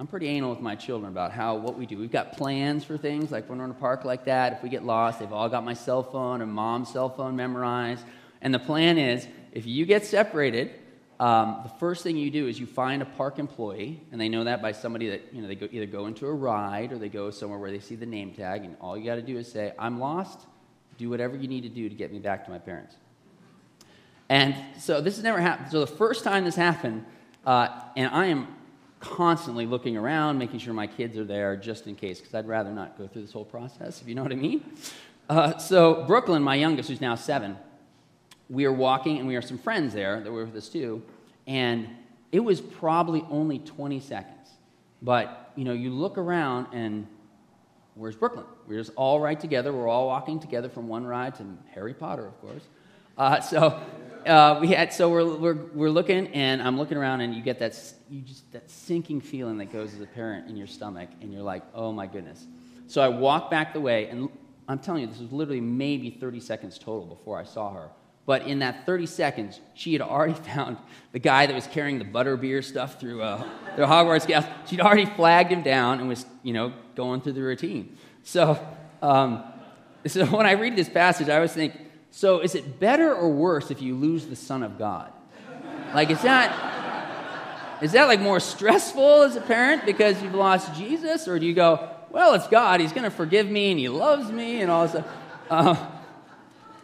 I'm 0.02 0.08
pretty 0.08 0.26
anal 0.26 0.50
with 0.50 0.60
my 0.60 0.74
children 0.74 1.12
about 1.12 1.30
how 1.30 1.54
what 1.54 1.78
we 1.78 1.86
do. 1.86 1.96
We've 1.96 2.10
got 2.10 2.32
plans 2.32 2.82
for 2.82 2.98
things 2.98 3.30
like 3.30 3.48
when 3.48 3.60
we're 3.60 3.66
in 3.66 3.70
a 3.70 3.74
park 3.74 4.04
like 4.04 4.24
that. 4.24 4.52
If 4.52 4.60
we 4.60 4.68
get 4.68 4.82
lost, 4.82 5.20
they've 5.20 5.32
all 5.32 5.48
got 5.48 5.64
my 5.64 5.74
cell 5.74 6.02
phone 6.02 6.42
and 6.42 6.52
mom's 6.52 6.92
cell 6.92 7.08
phone 7.08 7.36
memorized. 7.36 8.04
And 8.40 8.52
the 8.52 8.58
plan 8.58 8.98
is 8.98 9.28
if 9.52 9.64
you 9.64 9.86
get 9.86 10.04
separated, 10.04 10.72
um, 11.20 11.60
the 11.62 11.68
first 11.78 12.02
thing 12.02 12.16
you 12.16 12.32
do 12.32 12.48
is 12.48 12.58
you 12.58 12.66
find 12.66 13.00
a 13.00 13.04
park 13.04 13.38
employee, 13.38 14.02
and 14.10 14.20
they 14.20 14.28
know 14.28 14.42
that 14.42 14.60
by 14.60 14.72
somebody 14.72 15.08
that 15.10 15.22
you 15.32 15.40
know 15.40 15.46
they 15.46 15.54
go, 15.54 15.68
either 15.70 15.86
go 15.86 16.06
into 16.06 16.26
a 16.26 16.34
ride 16.34 16.90
or 16.90 16.98
they 16.98 17.08
go 17.08 17.30
somewhere 17.30 17.60
where 17.60 17.70
they 17.70 17.78
see 17.78 17.94
the 17.94 18.04
name 18.04 18.32
tag, 18.32 18.64
and 18.64 18.76
all 18.80 18.98
you 18.98 19.04
got 19.04 19.14
to 19.14 19.22
do 19.22 19.38
is 19.38 19.52
say, 19.52 19.72
"I'm 19.78 20.00
lost. 20.00 20.40
Do 20.98 21.10
whatever 21.10 21.36
you 21.36 21.46
need 21.46 21.60
to 21.60 21.68
do 21.68 21.88
to 21.88 21.94
get 21.94 22.12
me 22.12 22.18
back 22.18 22.44
to 22.46 22.50
my 22.50 22.58
parents." 22.58 22.96
And 24.28 24.56
so 24.80 25.00
this 25.00 25.14
has 25.14 25.22
never 25.22 25.40
happened. 25.40 25.70
So 25.70 25.78
the 25.78 25.86
first 25.86 26.24
time 26.24 26.44
this 26.44 26.56
happened, 26.56 27.04
Uh, 27.44 27.68
and 27.96 28.08
I 28.12 28.26
am 28.26 28.46
constantly 29.02 29.66
looking 29.66 29.96
around, 29.96 30.38
making 30.38 30.60
sure 30.60 30.72
my 30.72 30.86
kids 30.86 31.18
are 31.18 31.24
there 31.24 31.56
just 31.56 31.86
in 31.88 31.96
case, 31.96 32.20
because 32.20 32.34
I'd 32.34 32.46
rather 32.46 32.70
not 32.70 32.96
go 32.96 33.06
through 33.06 33.22
this 33.22 33.32
whole 33.32 33.44
process, 33.44 34.00
if 34.00 34.08
you 34.08 34.14
know 34.14 34.22
what 34.22 34.32
I 34.32 34.36
mean. 34.36 34.64
Uh, 35.28 35.58
so, 35.58 36.04
Brooklyn, 36.04 36.42
my 36.42 36.54
youngest, 36.54 36.88
who's 36.88 37.00
now 37.00 37.16
seven, 37.16 37.56
we 38.48 38.64
are 38.64 38.72
walking, 38.72 39.18
and 39.18 39.26
we 39.26 39.34
have 39.34 39.44
some 39.44 39.58
friends 39.58 39.92
there 39.92 40.20
that 40.20 40.30
were 40.30 40.44
with 40.44 40.54
us 40.56 40.68
too, 40.68 41.02
and 41.46 41.88
it 42.30 42.40
was 42.40 42.60
probably 42.60 43.24
only 43.28 43.58
20 43.58 43.98
seconds. 44.00 44.48
But, 45.02 45.52
you 45.56 45.64
know, 45.64 45.72
you 45.72 45.90
look 45.90 46.16
around, 46.16 46.68
and 46.72 47.06
where's 47.94 48.14
Brooklyn? 48.14 48.46
We're 48.68 48.78
just 48.78 48.92
all 48.94 49.20
right 49.20 49.38
together. 49.38 49.72
We're 49.72 49.88
all 49.88 50.06
walking 50.06 50.38
together 50.38 50.68
from 50.68 50.86
one 50.86 51.04
ride 51.04 51.34
to 51.36 51.46
Harry 51.74 51.94
Potter, 51.94 52.26
of 52.26 52.40
course. 52.40 52.62
Uh, 53.18 53.40
so 53.40 53.80
uh, 54.26 54.58
we 54.60 54.68
had 54.68 54.92
so 54.92 55.08
we're, 55.08 55.36
we're, 55.36 55.54
we're 55.74 55.90
looking 55.90 56.28
and 56.28 56.62
i'm 56.62 56.78
looking 56.78 56.96
around 56.96 57.20
and 57.20 57.34
you 57.34 57.42
get 57.42 57.58
that 57.58 57.78
you 58.10 58.20
just 58.20 58.50
that 58.52 58.70
sinking 58.70 59.20
feeling 59.20 59.58
that 59.58 59.72
goes 59.72 59.94
as 59.94 60.00
a 60.00 60.06
parent 60.06 60.48
in 60.48 60.56
your 60.56 60.66
stomach 60.66 61.08
and 61.20 61.32
you're 61.32 61.42
like 61.42 61.62
oh 61.74 61.92
my 61.92 62.06
goodness. 62.06 62.46
So 62.86 63.00
i 63.00 63.08
walk 63.08 63.50
back 63.50 63.72
the 63.72 63.80
way 63.80 64.08
and 64.08 64.28
i'm 64.68 64.78
telling 64.78 65.02
you 65.02 65.06
this 65.06 65.18
was 65.18 65.32
literally 65.32 65.60
maybe 65.60 66.10
30 66.10 66.40
seconds 66.40 66.78
total 66.78 67.06
before 67.06 67.38
i 67.38 67.44
saw 67.44 67.72
her. 67.72 67.90
But 68.24 68.42
in 68.42 68.60
that 68.60 68.86
30 68.86 69.06
seconds 69.06 69.60
she 69.74 69.92
had 69.92 70.02
already 70.02 70.34
found 70.54 70.76
the 71.12 71.18
guy 71.18 71.46
that 71.46 71.54
was 71.54 71.66
carrying 71.66 71.98
the 71.98 72.04
butterbeer 72.04 72.62
stuff 72.62 73.00
through 73.00 73.22
uh, 73.22 73.44
the 73.76 73.82
hogwarts 73.82 74.26
gas 74.26 74.46
she'd 74.66 74.80
already 74.80 75.06
flagged 75.06 75.50
him 75.50 75.62
down 75.62 76.00
and 76.00 76.08
was 76.08 76.26
you 76.42 76.52
know 76.52 76.72
going 76.94 77.20
through 77.20 77.32
the 77.32 77.42
routine. 77.42 77.96
So 78.22 78.64
um, 79.00 79.42
so 80.06 80.26
when 80.36 80.46
i 80.46 80.52
read 80.52 80.76
this 80.76 80.88
passage 80.88 81.28
i 81.28 81.36
always 81.36 81.52
think 81.52 81.74
so 82.12 82.40
is 82.40 82.54
it 82.54 82.78
better 82.78 83.12
or 83.14 83.30
worse 83.30 83.70
if 83.70 83.80
you 83.80 83.96
lose 83.96 84.26
the 84.26 84.36
Son 84.36 84.62
of 84.62 84.78
God? 84.78 85.10
Like, 85.94 86.10
is 86.10 86.20
that, 86.22 87.80
is 87.82 87.92
that 87.92 88.04
like 88.04 88.20
more 88.20 88.38
stressful 88.38 89.22
as 89.22 89.34
a 89.34 89.40
parent 89.40 89.86
because 89.86 90.22
you've 90.22 90.34
lost 90.34 90.74
Jesus? 90.74 91.26
Or 91.26 91.38
do 91.38 91.46
you 91.46 91.54
go, 91.54 91.88
well, 92.10 92.34
it's 92.34 92.46
God, 92.46 92.80
He's 92.80 92.92
going 92.92 93.04
to 93.04 93.10
forgive 93.10 93.48
me 93.48 93.70
and 93.70 93.80
He 93.80 93.88
loves 93.88 94.30
me 94.30 94.60
and 94.60 94.70
all 94.70 94.82
this 94.82 94.92
stuff? 94.92 95.06
Uh, 95.50 95.86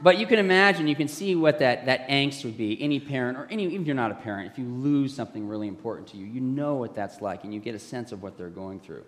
but 0.00 0.18
you 0.18 0.26
can 0.26 0.38
imagine, 0.38 0.88
you 0.88 0.96
can 0.96 1.08
see 1.08 1.34
what 1.34 1.58
that, 1.58 1.86
that 1.86 2.08
angst 2.08 2.44
would 2.44 2.56
be. 2.56 2.80
Any 2.80 2.98
parent, 2.98 3.36
or 3.36 3.46
any, 3.50 3.64
even 3.64 3.82
if 3.82 3.86
you're 3.86 3.96
not 3.96 4.12
a 4.12 4.14
parent, 4.14 4.50
if 4.50 4.58
you 4.58 4.64
lose 4.64 5.14
something 5.14 5.46
really 5.46 5.68
important 5.68 6.08
to 6.08 6.16
you, 6.16 6.24
you 6.24 6.40
know 6.40 6.76
what 6.76 6.94
that's 6.94 7.20
like 7.20 7.44
and 7.44 7.52
you 7.52 7.60
get 7.60 7.74
a 7.74 7.78
sense 7.78 8.12
of 8.12 8.22
what 8.22 8.38
they're 8.38 8.48
going 8.48 8.80
through. 8.80 9.04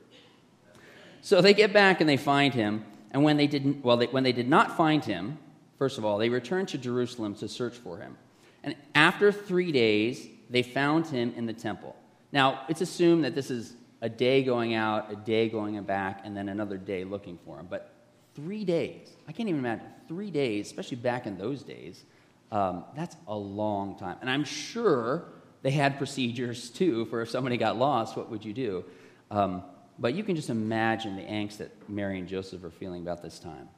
So 1.23 1.41
they 1.41 1.55
get 1.55 1.73
back 1.73 2.00
and 2.00 2.09
they 2.09 2.19
find 2.19 2.53
him. 2.53 2.85
And 3.11 3.25
when 3.25 3.39
they, 3.39 3.47
didn't, 3.47 3.83
well, 3.83 3.97
they, 3.97 4.07
when 4.07 4.23
they 4.23 4.33
did 4.33 4.49
not 4.49 4.77
find 4.77 5.03
him, 5.03 5.39
First 5.81 5.97
of 5.97 6.05
all, 6.05 6.19
they 6.19 6.29
returned 6.29 6.69
to 6.69 6.79
Jerusalem 6.79 7.35
to 7.37 7.49
search 7.49 7.75
for 7.75 7.97
him. 7.97 8.19
And 8.63 8.77
after 8.95 9.33
three 9.33 9.73
days, 9.73 10.29
they 10.51 10.63
found 10.63 11.07
him 11.07 11.33
in 11.39 11.47
the 11.47 11.55
temple. 11.55 11.97
Now, 12.33 12.67
it's 12.69 12.83
assumed 12.83 13.25
that 13.25 13.35
this 13.35 13.51
is 13.51 13.73
a 14.03 14.09
day 14.11 14.43
going 14.43 14.75
out, 14.75 15.11
a 15.11 15.17
day 15.17 15.49
going 15.49 15.83
back, 15.85 16.21
and 16.23 16.37
then 16.37 16.51
another 16.51 16.77
day 16.77 17.05
looking 17.05 17.39
for 17.47 17.59
him. 17.59 17.67
But 17.71 17.95
three 18.35 18.63
days, 18.63 19.09
I 19.27 19.33
can't 19.33 19.49
even 19.49 19.61
imagine, 19.61 19.87
three 20.07 20.31
days, 20.31 20.67
especially 20.67 20.99
back 20.99 21.27
in 21.27 21.39
those 21.39 21.63
days, 21.63 22.05
um, 22.53 22.85
that's 22.95 23.17
a 23.27 23.35
long 23.35 23.99
time. 23.99 24.19
And 24.21 24.29
I'm 24.29 24.45
sure 24.45 25.29
they 25.63 25.71
had 25.71 25.97
procedures 25.97 26.69
too 26.69 27.07
for 27.07 27.23
if 27.23 27.31
somebody 27.31 27.57
got 27.57 27.79
lost, 27.79 28.19
what 28.19 28.29
would 28.29 28.45
you 28.45 28.53
do? 28.53 28.85
Um, 29.31 29.63
but 29.99 30.13
you 30.13 30.25
can 30.25 30.37
just 30.37 30.51
imagine 30.51 31.17
the 31.17 31.23
angst 31.23 31.57
that 31.57 31.89
Mary 31.89 32.19
and 32.19 32.29
Joseph 32.29 32.63
are 32.65 32.71
feeling 32.71 33.01
about 33.01 33.23
this 33.23 33.39
time. 33.39 33.71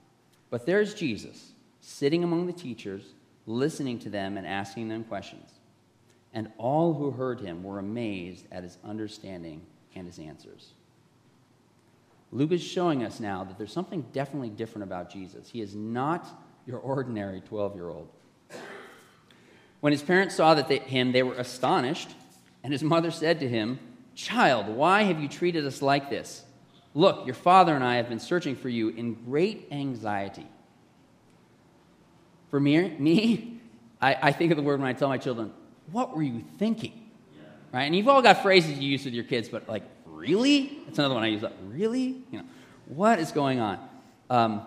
But 0.51 0.67
there's 0.67 0.95
Jesus 0.95 1.53
sitting 1.83 2.25
among 2.25 2.47
the 2.47 2.53
teachers, 2.53 3.03
listening 3.45 3.99
to 3.99 4.09
them 4.09 4.39
and 4.39 4.47
asking 4.47 4.89
them 4.89 5.05
questions. 5.05 5.51
And 6.33 6.51
all 6.57 6.95
who 6.95 7.11
heard 7.11 7.41
him 7.41 7.63
were 7.63 7.79
amazed 7.79 8.47
at 8.51 8.63
his 8.63 8.79
understanding 8.83 9.61
and 9.95 10.07
his 10.07 10.19
answers. 10.19 10.71
Luke 12.31 12.53
is 12.53 12.63
showing 12.63 13.05
us 13.05 13.21
now 13.21 13.45
that 13.45 13.59
there's 13.59 13.73
something 13.73 14.07
definitely 14.13 14.49
different 14.49 14.85
about 14.85 15.13
Jesus. 15.13 15.51
He 15.51 15.61
is 15.61 15.75
not 15.75 16.27
your 16.67 16.79
ordinary 16.79 17.43
12 17.43 17.75
year 17.75 17.91
old. 17.91 18.09
When 19.81 19.93
his 19.93 20.03
parents 20.03 20.37
saw 20.37 20.55
that 20.55 20.69
they, 20.69 20.79
him, 20.79 21.11
they 21.11 21.25
were 21.25 21.35
astonished, 21.35 22.11
and 22.63 22.73
his 22.73 22.85
mother 22.85 23.11
said 23.11 23.41
to 23.41 23.49
him, 23.49 23.81
Child, 24.15 24.69
why 24.69 25.03
have 25.03 25.21
you 25.21 25.29
treated 25.29 25.67
us 25.67 25.83
like 25.83 26.09
this? 26.09 26.45
Look, 26.95 27.27
your 27.27 27.35
father 27.35 27.75
and 27.75 27.83
I 27.83 27.97
have 27.97 28.09
been 28.09 28.21
searching 28.21 28.55
for 28.55 28.69
you 28.69 28.91
in 28.91 29.15
great 29.25 29.67
anxiety. 29.73 30.47
For 32.53 32.61
me, 32.61 32.91
me 32.99 33.61
I, 33.99 34.17
I 34.21 34.33
think 34.33 34.51
of 34.53 34.59
the 34.59 34.63
word 34.63 34.79
when 34.79 34.89
I 34.89 34.93
tell 34.93 35.09
my 35.09 35.17
children, 35.17 35.53
what 35.91 36.15
were 36.15 36.23
you 36.23 36.45
thinking? 36.59 37.11
Right? 37.73 37.85
And 37.85 37.97
you've 37.97 38.09
all 38.09 38.21
got 38.21 38.43
phrases 38.43 38.79
you 38.79 38.91
use 38.91 39.07
with 39.07 39.15
your 39.15 39.25
kids, 39.25 39.49
but 39.49 39.67
like, 39.71 39.85
really? 40.05 40.79
That's 40.85 40.99
another 40.99 41.15
one 41.15 41.23
I 41.23 41.29
use. 41.29 41.41
Like, 41.41 41.57
really? 41.65 42.23
You 42.31 42.41
know, 42.41 42.45
what 42.89 43.19
is 43.21 43.33
going 43.33 43.59
on? 43.59 43.79
Um, 44.29 44.67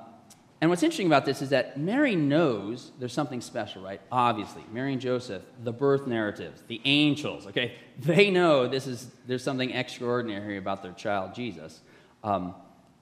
and 0.61 0.71
what's 0.71 0.81
interesting 0.81 1.05
about 1.05 1.25
this 1.25 1.43
is 1.43 1.49
that 1.49 1.79
Mary 1.79 2.15
knows 2.15 2.91
there's 2.97 3.13
something 3.13 3.39
special, 3.39 3.83
right? 3.83 4.01
Obviously, 4.11 4.63
Mary 4.71 4.93
and 4.93 5.01
Joseph, 5.01 5.43
the 5.63 5.71
birth 5.71 6.07
narratives, 6.07 6.63
the 6.67 6.81
angels, 6.85 7.45
okay? 7.45 7.75
They 7.99 8.31
know 8.31 8.67
this 8.67 8.87
is 8.87 9.11
there's 9.27 9.43
something 9.43 9.69
extraordinary 9.69 10.57
about 10.57 10.81
their 10.81 10.93
child 10.93 11.35
Jesus. 11.35 11.81
Um, 12.23 12.55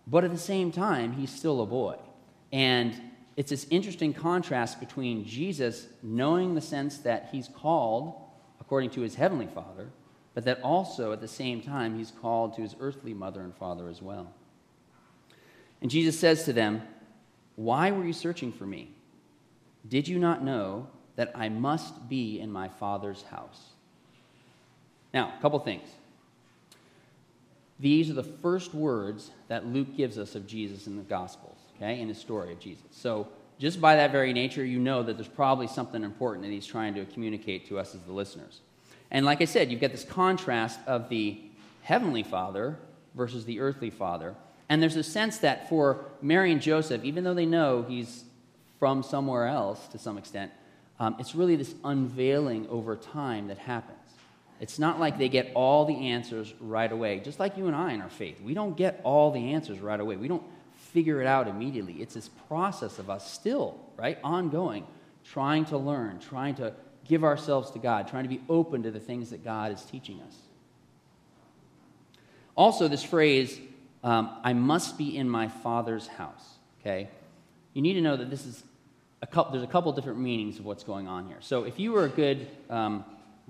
but 0.07 0.25
at 0.25 0.31
the 0.31 0.37
same 0.37 0.73
time, 0.73 1.13
he's 1.13 1.33
still 1.33 1.61
a 1.61 1.65
boy. 1.65 1.95
And 2.51 2.93
it's 3.35 3.49
this 3.49 3.65
interesting 3.69 4.13
contrast 4.13 4.79
between 4.79 5.25
Jesus 5.25 5.87
knowing 6.03 6.53
the 6.53 6.61
sense 6.61 6.99
that 6.99 7.29
he's 7.31 7.47
called 7.47 8.15
according 8.59 8.91
to 8.91 9.01
his 9.01 9.15
heavenly 9.15 9.47
Father, 9.47 9.89
but 10.33 10.45
that 10.45 10.61
also 10.61 11.11
at 11.11 11.21
the 11.21 11.27
same 11.27 11.61
time 11.61 11.97
he's 11.97 12.11
called 12.11 12.55
to 12.55 12.61
his 12.61 12.75
earthly 12.79 13.13
mother 13.13 13.41
and 13.41 13.55
father 13.55 13.89
as 13.89 14.01
well. 14.01 14.31
And 15.81 15.89
Jesus 15.89 16.17
says 16.17 16.45
to 16.45 16.53
them, 16.53 16.81
Why 17.55 17.91
were 17.91 18.05
you 18.05 18.13
searching 18.13 18.51
for 18.51 18.65
me? 18.65 18.91
Did 19.87 20.07
you 20.07 20.17
not 20.19 20.43
know 20.43 20.87
that 21.15 21.31
I 21.35 21.49
must 21.49 22.07
be 22.07 22.39
in 22.39 22.51
my 22.51 22.69
Father's 22.69 23.23
house? 23.23 23.71
Now, 25.13 25.33
a 25.37 25.41
couple 25.41 25.59
things. 25.59 25.89
These 27.79 28.09
are 28.09 28.13
the 28.13 28.23
first 28.23 28.73
words 28.73 29.31
that 29.49 29.67
Luke 29.67 29.97
gives 29.97 30.17
us 30.17 30.35
of 30.35 30.47
Jesus 30.47 30.87
in 30.87 30.95
the 30.95 31.03
Gospels 31.03 31.59
okay, 31.83 31.99
in 31.99 32.07
the 32.07 32.15
story 32.15 32.51
of 32.51 32.59
Jesus. 32.59 32.85
So, 32.91 33.27
just 33.59 33.79
by 33.79 33.95
that 33.95 34.11
very 34.11 34.33
nature, 34.33 34.65
you 34.65 34.79
know 34.79 35.03
that 35.03 35.15
there's 35.15 35.27
probably 35.27 35.67
something 35.67 36.03
important 36.03 36.43
that 36.43 36.51
he's 36.51 36.65
trying 36.65 36.95
to 36.95 37.05
communicate 37.05 37.67
to 37.67 37.79
us 37.79 37.93
as 37.93 38.01
the 38.01 38.11
listeners. 38.11 38.61
And 39.11 39.25
like 39.25 39.41
I 39.41 39.45
said, 39.45 39.71
you've 39.71 39.79
got 39.79 39.91
this 39.91 40.03
contrast 40.03 40.79
of 40.87 41.07
the 41.07 41.39
heavenly 41.83 42.23
father 42.23 42.77
versus 43.13 43.45
the 43.45 43.59
earthly 43.59 43.91
father. 43.91 44.35
And 44.69 44.81
there's 44.81 44.95
a 44.95 45.03
sense 45.03 45.37
that 45.39 45.69
for 45.69 46.05
Mary 46.21 46.51
and 46.51 46.61
Joseph, 46.61 47.03
even 47.03 47.23
though 47.23 47.35
they 47.35 47.45
know 47.45 47.83
he's 47.83 48.23
from 48.79 49.03
somewhere 49.03 49.47
else 49.47 49.87
to 49.89 49.99
some 49.99 50.17
extent, 50.17 50.51
um, 50.99 51.15
it's 51.19 51.35
really 51.35 51.55
this 51.55 51.75
unveiling 51.83 52.67
over 52.69 52.95
time 52.95 53.47
that 53.47 53.59
happens. 53.59 53.99
It's 54.59 54.79
not 54.79 54.99
like 54.99 55.17
they 55.17 55.29
get 55.29 55.51
all 55.53 55.85
the 55.85 56.09
answers 56.09 56.53
right 56.59 56.91
away, 56.91 57.19
just 57.19 57.39
like 57.39 57.55
you 57.55 57.67
and 57.67 57.75
I 57.75 57.93
in 57.93 58.01
our 58.01 58.09
faith. 58.09 58.41
We 58.41 58.55
don't 58.55 58.75
get 58.75 58.99
all 59.03 59.31
the 59.31 59.53
answers 59.53 59.79
right 59.79 59.99
away. 59.99 60.15
We 60.15 60.27
don't 60.27 60.43
figure 60.93 61.19
it 61.21 61.27
out 61.27 61.47
immediately. 61.47 61.95
It's 61.95 62.13
this 62.13 62.29
process 62.47 62.99
of 62.99 63.09
us 63.09 63.29
still, 63.31 63.79
right, 63.97 64.17
ongoing, 64.23 64.85
trying 65.25 65.65
to 65.65 65.77
learn, 65.77 66.19
trying 66.19 66.55
to 66.55 66.73
give 67.07 67.23
ourselves 67.23 67.71
to 67.71 67.79
God, 67.79 68.07
trying 68.07 68.23
to 68.23 68.29
be 68.29 68.41
open 68.47 68.83
to 68.83 68.91
the 68.91 68.99
things 68.99 69.31
that 69.31 69.43
God 69.43 69.71
is 69.71 69.81
teaching 69.83 70.21
us. 70.21 70.35
Also, 72.55 72.87
this 72.87 73.03
phrase, 73.03 73.59
um, 74.03 74.29
I 74.43 74.53
must 74.53 74.97
be 74.97 75.17
in 75.17 75.27
my 75.27 75.47
Father's 75.47 76.07
house, 76.07 76.57
okay? 76.79 77.09
You 77.73 77.81
need 77.81 77.93
to 77.95 78.01
know 78.01 78.15
that 78.15 78.29
this 78.29 78.45
is 78.45 78.63
a 79.23 79.27
couple, 79.27 79.51
there's 79.53 79.63
a 79.63 79.71
couple 79.71 79.91
different 79.93 80.19
meanings 80.19 80.59
of 80.59 80.65
what's 80.65 80.83
going 80.83 81.07
on 81.07 81.27
here. 81.27 81.37
So 81.39 81.63
if 81.63 81.79
you 81.79 81.91
were 81.91 82.05
a 82.05 82.09
good 82.09 82.47
um, 82.69 83.03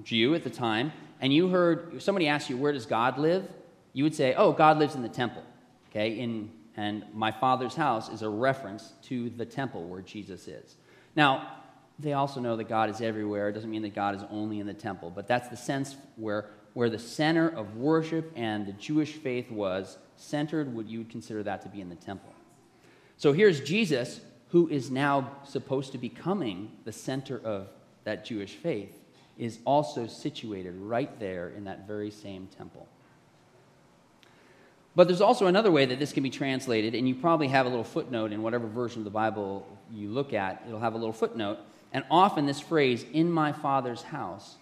Jew 0.04 0.34
at 0.36 0.44
the 0.44 0.50
time 0.50 0.94
and 1.20 1.34
you 1.34 1.50
heard 1.50 2.02
somebody 2.02 2.28
ask 2.28 2.50
you, 2.50 2.58
where 2.58 2.72
does 2.72 2.86
God 2.86 3.18
live? 3.18 3.46
You 3.92 4.06
would 4.06 4.16
say, 4.16 4.34
oh, 4.34 4.54
God 4.54 4.80
lives 4.80 4.96
in 4.96 5.02
the 5.02 5.10
temple, 5.10 5.44
okay, 5.90 6.12
in 6.20 6.50
and 6.76 7.06
my 7.14 7.32
Father's 7.32 7.76
house 7.76 8.10
is 8.10 8.22
a 8.22 8.30
reference 8.30 8.94
to 9.04 9.30
the 9.30 9.46
temple 9.46 9.84
where 9.84 10.02
Jesus 10.02 10.48
is. 10.48 10.76
Now, 11.16 11.60
they 12.00 12.14
also 12.14 12.40
know 12.40 12.56
that 12.56 12.68
God 12.68 12.90
is 12.90 13.02
everywhere. 13.02 13.50
It 13.50 13.54
doesn't 13.54 13.70
mean 13.70 13.84
that 13.84 13.94
God 13.94 14.16
is 14.16 14.24
only 14.32 14.60
in 14.60 14.66
the 14.66 14.74
temple, 14.74 15.12
but 15.12 15.28
that's 15.28 15.50
the 15.50 15.58
sense 15.58 15.96
where, 16.16 16.50
where 16.74 16.90
the 16.90 17.00
center 17.00 17.48
of 17.48 17.78
worship 17.78 18.32
and 18.36 18.66
the 18.66 18.74
Jewish 18.74 19.14
faith 19.14 19.52
was 19.52 19.98
centered, 20.16 20.74
would 20.74 20.90
you 20.90 21.00
would 21.00 21.10
consider 21.10 21.44
that 21.44 21.62
to 21.62 21.70
be 21.70 21.82
in 21.82 21.90
the 21.90 21.96
temple. 21.96 22.34
So 23.18 23.32
here's 23.32 23.62
Jesus, 23.62 24.22
who 24.50 24.68
is 24.70 24.90
now 24.90 25.38
supposed 25.46 25.92
to 25.92 25.98
be 25.98 26.10
coming 26.10 26.72
the 26.84 26.92
center 26.92 27.40
of 27.44 27.68
that 28.04 28.26
Jewish 28.26 28.56
faith, 28.56 29.00
is 29.38 29.60
also 29.66 30.08
situated 30.08 30.76
right 30.76 31.20
there 31.20 31.50
in 31.50 31.64
that 31.66 31.88
very 31.88 32.12
same 32.12 32.48
temple. 32.48 32.88
But 34.96 35.08
there's 35.08 35.22
also 35.22 35.48
another 35.48 35.72
way 35.72 35.86
that 35.86 35.98
this 36.00 36.14
can 36.14 36.22
be 36.22 36.30
translated, 36.30 36.94
and 36.94 37.08
you 37.08 37.16
probably 37.16 37.48
have 37.48 37.66
a 37.66 37.70
little 37.70 37.84
footnote 37.84 38.32
in 38.32 38.42
whatever 38.44 38.68
version 38.68 39.00
of 39.00 39.06
the 39.06 39.10
Bible 39.10 39.66
you 39.92 40.10
look 40.10 40.34
at. 40.34 40.64
It'll 40.68 40.80
have 40.80 40.94
a 40.94 40.98
little 40.98 41.14
footnote. 41.14 41.58
And 41.92 42.04
often 42.12 42.46
this 42.46 42.60
phrase, 42.60 43.06
in 43.12 43.32
my 43.32 43.52
Father's 43.52 44.04
house, 44.04 44.58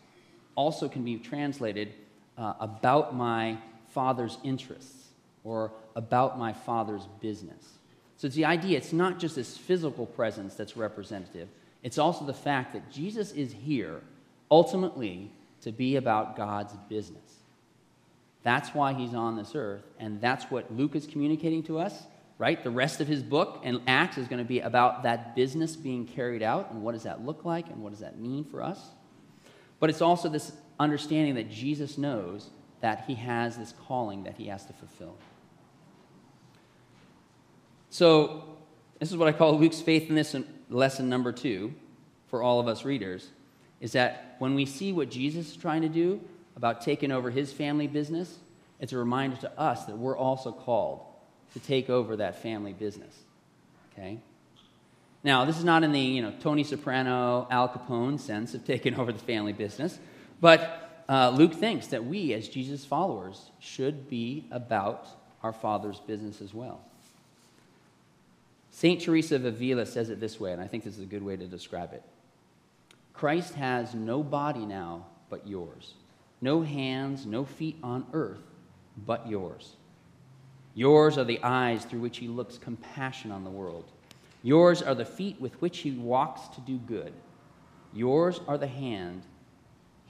also 0.55 0.87
can 0.87 1.03
be 1.03 1.17
translated 1.17 1.93
uh, 2.37 2.53
about 2.59 3.15
my 3.15 3.57
father's 3.89 4.37
interests 4.43 5.09
or 5.43 5.71
about 5.95 6.39
my 6.39 6.53
father's 6.53 7.07
business. 7.19 7.77
So 8.17 8.27
it's 8.27 8.35
the 8.35 8.45
idea, 8.45 8.77
it's 8.77 8.93
not 8.93 9.19
just 9.19 9.35
this 9.35 9.57
physical 9.57 10.05
presence 10.05 10.53
that's 10.55 10.77
representative, 10.77 11.49
it's 11.83 11.97
also 11.97 12.25
the 12.25 12.33
fact 12.33 12.73
that 12.73 12.91
Jesus 12.91 13.31
is 13.31 13.51
here 13.51 14.01
ultimately 14.49 15.31
to 15.61 15.71
be 15.71 15.95
about 15.95 16.37
God's 16.37 16.73
business. 16.89 17.40
That's 18.43 18.69
why 18.69 18.93
he's 18.93 19.13
on 19.13 19.35
this 19.35 19.53
earth, 19.53 19.83
and 19.99 20.19
that's 20.19 20.45
what 20.45 20.75
Luke 20.75 20.95
is 20.95 21.05
communicating 21.05 21.61
to 21.63 21.77
us, 21.77 21.93
right? 22.37 22.63
The 22.63 22.71
rest 22.71 22.99
of 22.99 23.07
his 23.07 23.21
book 23.21 23.61
and 23.63 23.81
Acts 23.85 24.17
is 24.17 24.27
going 24.27 24.39
to 24.43 24.47
be 24.47 24.61
about 24.61 25.03
that 25.03 25.35
business 25.35 25.75
being 25.75 26.07
carried 26.07 26.41
out, 26.41 26.71
and 26.71 26.81
what 26.81 26.93
does 26.93 27.03
that 27.03 27.23
look 27.23 27.45
like, 27.45 27.67
and 27.67 27.83
what 27.83 27.91
does 27.91 27.99
that 27.99 28.19
mean 28.19 28.43
for 28.43 28.63
us? 28.63 28.79
But 29.79 29.89
it's 29.89 30.01
also 30.01 30.27
this 30.27 30.51
understanding 30.79 31.35
that 31.35 31.51
Jesus 31.51 31.97
knows 31.97 32.49
that 32.81 33.05
he 33.05 33.13
has 33.15 33.57
this 33.57 33.73
calling 33.85 34.23
that 34.23 34.37
he 34.37 34.47
has 34.47 34.65
to 34.65 34.73
fulfill. 34.73 35.15
So, 37.91 38.43
this 38.99 39.11
is 39.11 39.17
what 39.17 39.27
I 39.27 39.31
call 39.31 39.59
Luke's 39.59 39.81
faith 39.81 40.09
in 40.09 40.15
this 40.15 40.35
lesson 40.69 41.09
number 41.09 41.31
two 41.31 41.73
for 42.27 42.41
all 42.41 42.59
of 42.59 42.67
us 42.67 42.85
readers 42.85 43.29
is 43.81 43.91
that 43.91 44.35
when 44.39 44.55
we 44.55 44.65
see 44.65 44.93
what 44.93 45.09
Jesus 45.09 45.51
is 45.51 45.57
trying 45.57 45.81
to 45.81 45.89
do 45.89 46.21
about 46.55 46.81
taking 46.81 47.11
over 47.11 47.29
his 47.29 47.51
family 47.51 47.87
business, 47.87 48.37
it's 48.79 48.93
a 48.93 48.97
reminder 48.97 49.37
to 49.37 49.59
us 49.59 49.85
that 49.85 49.97
we're 49.97 50.17
also 50.17 50.51
called 50.51 51.01
to 51.53 51.59
take 51.59 51.89
over 51.89 52.17
that 52.17 52.41
family 52.41 52.73
business. 52.73 53.15
Okay? 53.93 54.19
Now, 55.23 55.45
this 55.45 55.57
is 55.57 55.63
not 55.63 55.83
in 55.83 55.91
the 55.91 55.99
you 55.99 56.21
know, 56.21 56.33
Tony 56.41 56.63
Soprano, 56.63 57.47
Al 57.51 57.69
Capone 57.69 58.19
sense 58.19 58.53
of 58.53 58.65
taking 58.65 58.95
over 58.99 59.11
the 59.11 59.19
family 59.19 59.53
business, 59.53 59.99
but 60.39 61.03
uh, 61.07 61.29
Luke 61.29 61.53
thinks 61.53 61.87
that 61.87 62.05
we, 62.05 62.33
as 62.33 62.47
Jesus' 62.47 62.85
followers, 62.85 63.51
should 63.59 64.09
be 64.09 64.47
about 64.49 65.07
our 65.43 65.53
Father's 65.53 65.99
business 65.99 66.41
as 66.41 66.53
well. 66.53 66.81
St. 68.71 69.01
Teresa 69.01 69.35
of 69.35 69.45
Avila 69.45 69.85
says 69.85 70.09
it 70.09 70.19
this 70.19 70.39
way, 70.39 70.53
and 70.53 70.61
I 70.61 70.67
think 70.67 70.83
this 70.83 70.95
is 70.95 71.03
a 71.03 71.07
good 71.07 71.23
way 71.23 71.35
to 71.35 71.45
describe 71.45 71.93
it 71.93 72.03
Christ 73.13 73.53
has 73.55 73.93
no 73.93 74.23
body 74.23 74.65
now 74.65 75.05
but 75.29 75.47
yours, 75.47 75.93
no 76.41 76.61
hands, 76.61 77.25
no 77.25 77.45
feet 77.45 77.77
on 77.83 78.05
earth 78.13 78.43
but 79.05 79.27
yours. 79.27 79.75
Yours 80.73 81.17
are 81.17 81.23
the 81.23 81.41
eyes 81.43 81.85
through 81.85 81.99
which 81.99 82.17
he 82.17 82.27
looks 82.27 82.57
compassion 82.57 83.31
on 83.31 83.43
the 83.43 83.49
world. 83.49 83.91
Yours 84.43 84.81
are 84.81 84.95
the 84.95 85.05
feet 85.05 85.39
with 85.39 85.61
which 85.61 85.79
he 85.79 85.91
walks 85.91 86.47
to 86.55 86.61
do 86.61 86.77
good. 86.77 87.13
Yours 87.93 88.39
are 88.47 88.57
the 88.57 88.67
hand, 88.67 89.23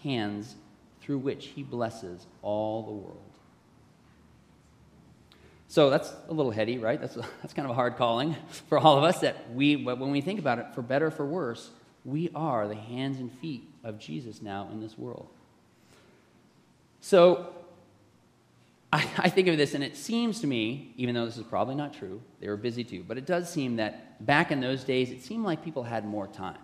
hands 0.03 0.55
through 1.01 1.17
which 1.17 1.47
he 1.47 1.63
blesses 1.63 2.27
all 2.41 2.83
the 2.83 2.91
world. 2.91 3.23
So 5.67 5.89
that's 5.89 6.13
a 6.27 6.33
little 6.33 6.51
heady, 6.51 6.77
right? 6.77 7.00
That's, 7.00 7.15
a, 7.15 7.21
that's 7.41 7.53
kind 7.53 7.65
of 7.65 7.71
a 7.71 7.75
hard 7.75 7.97
calling 7.97 8.35
for 8.69 8.77
all 8.77 8.97
of 8.97 9.03
us 9.03 9.19
that 9.21 9.51
we, 9.53 9.77
when 9.77 10.11
we 10.11 10.21
think 10.21 10.39
about 10.39 10.59
it, 10.59 10.67
for 10.75 10.81
better 10.81 11.07
or 11.07 11.11
for 11.11 11.25
worse, 11.25 11.71
we 12.05 12.29
are 12.35 12.67
the 12.67 12.75
hands 12.75 13.19
and 13.19 13.31
feet 13.39 13.67
of 13.83 14.00
Jesus 14.00 14.41
now 14.41 14.69
in 14.71 14.79
this 14.79 14.97
world. 14.97 15.29
So 17.01 17.53
I, 18.93 19.08
I, 19.17 19.29
think 19.29 19.48
of 19.48 19.58
this, 19.58 19.74
and 19.74 19.84
it 19.84 19.98
seems 19.98 20.39
to 20.41 20.48
me, 20.48 20.93
even 20.98 21.15
though 21.15 21.25
this 21.25 21.38
is 21.38 21.43
probably 21.43 21.75
not 21.75 21.93
true, 21.93 22.22
they 22.39 22.48
were 22.48 22.58
busy 22.58 22.84
too, 22.84 23.03
but 23.08 23.17
it 23.17 23.25
does 23.25 23.51
seem 23.51 23.77
that 23.77 24.24
back 24.25 24.51
in 24.51 24.62
those 24.62 24.84
days, 24.84 25.12
it 25.12 25.24
seemed 25.24 25.43
like 25.43 25.63
people 25.63 25.84
had 25.84 26.05
more 26.05 26.27
time 26.27 26.60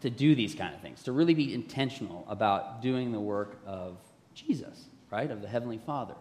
to 0.00 0.10
do 0.10 0.34
these 0.34 0.54
kind 0.54 0.74
of 0.74 0.80
things, 0.80 1.02
to 1.04 1.12
really 1.12 1.34
be 1.34 1.54
intentional 1.54 2.24
about 2.28 2.82
doing 2.82 3.12
the 3.12 3.20
work 3.20 3.58
of 3.66 3.96
Jesus, 4.34 4.86
right, 5.10 5.30
of 5.30 5.42
the 5.42 5.48
Heavenly 5.48 5.78
Father. 5.78 6.14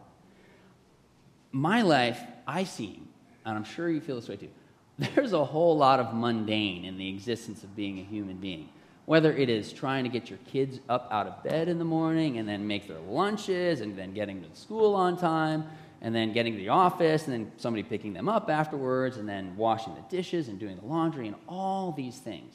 My 1.51 1.81
life, 1.81 2.19
I 2.45 2.65
seem, 2.65 3.07
and 3.45 3.55
I'm 3.55 3.63
sure 3.63 3.89
you 3.89 4.01
feel 4.01 4.15
this 4.15 4.27
way 4.27 4.35
too, 4.35 4.49
there's 5.15 5.33
a 5.33 5.45
whole 5.45 5.77
lot 5.77 5.99
of 5.99 6.13
mundane 6.13 6.85
in 6.85 6.97
the 6.97 7.09
existence 7.09 7.63
of 7.63 7.75
being 7.75 7.99
a 7.99 8.03
human 8.03 8.37
being. 8.37 8.69
Whether 9.07 9.31
it 9.31 9.49
is 9.49 9.71
trying 9.71 10.03
to 10.03 10.09
get 10.09 10.29
your 10.29 10.37
kids 10.51 10.81
up 10.89 11.07
out 11.11 11.27
of 11.27 11.41
bed 11.41 11.69
in 11.69 11.79
the 11.79 11.85
morning 11.85 12.39
and 12.39 12.49
then 12.49 12.67
make 12.67 12.89
their 12.89 12.99
lunches 12.99 13.79
and 13.79 13.97
then 13.97 14.13
getting 14.13 14.43
to 14.43 14.53
school 14.53 14.95
on 14.95 15.17
time 15.17 15.63
and 16.01 16.13
then 16.13 16.33
getting 16.33 16.51
to 16.51 16.59
the 16.59 16.67
office 16.67 17.23
and 17.23 17.33
then 17.33 17.51
somebody 17.55 17.83
picking 17.83 18.11
them 18.11 18.27
up 18.27 18.49
afterwards 18.49 19.15
and 19.15 19.29
then 19.29 19.55
washing 19.55 19.95
the 19.95 20.01
dishes 20.13 20.49
and 20.49 20.59
doing 20.59 20.75
the 20.75 20.85
laundry 20.85 21.25
and 21.25 21.37
all 21.47 21.93
these 21.93 22.17
things. 22.17 22.53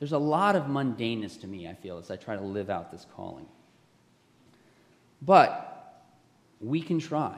There's 0.00 0.10
a 0.10 0.18
lot 0.18 0.56
of 0.56 0.64
mundaneness 0.64 1.40
to 1.42 1.46
me, 1.46 1.68
I 1.68 1.74
feel, 1.74 1.98
as 1.98 2.10
I 2.10 2.16
try 2.16 2.34
to 2.34 2.42
live 2.42 2.68
out 2.68 2.90
this 2.90 3.06
calling. 3.14 3.46
But 5.22 6.02
we 6.60 6.82
can 6.82 6.98
try. 6.98 7.36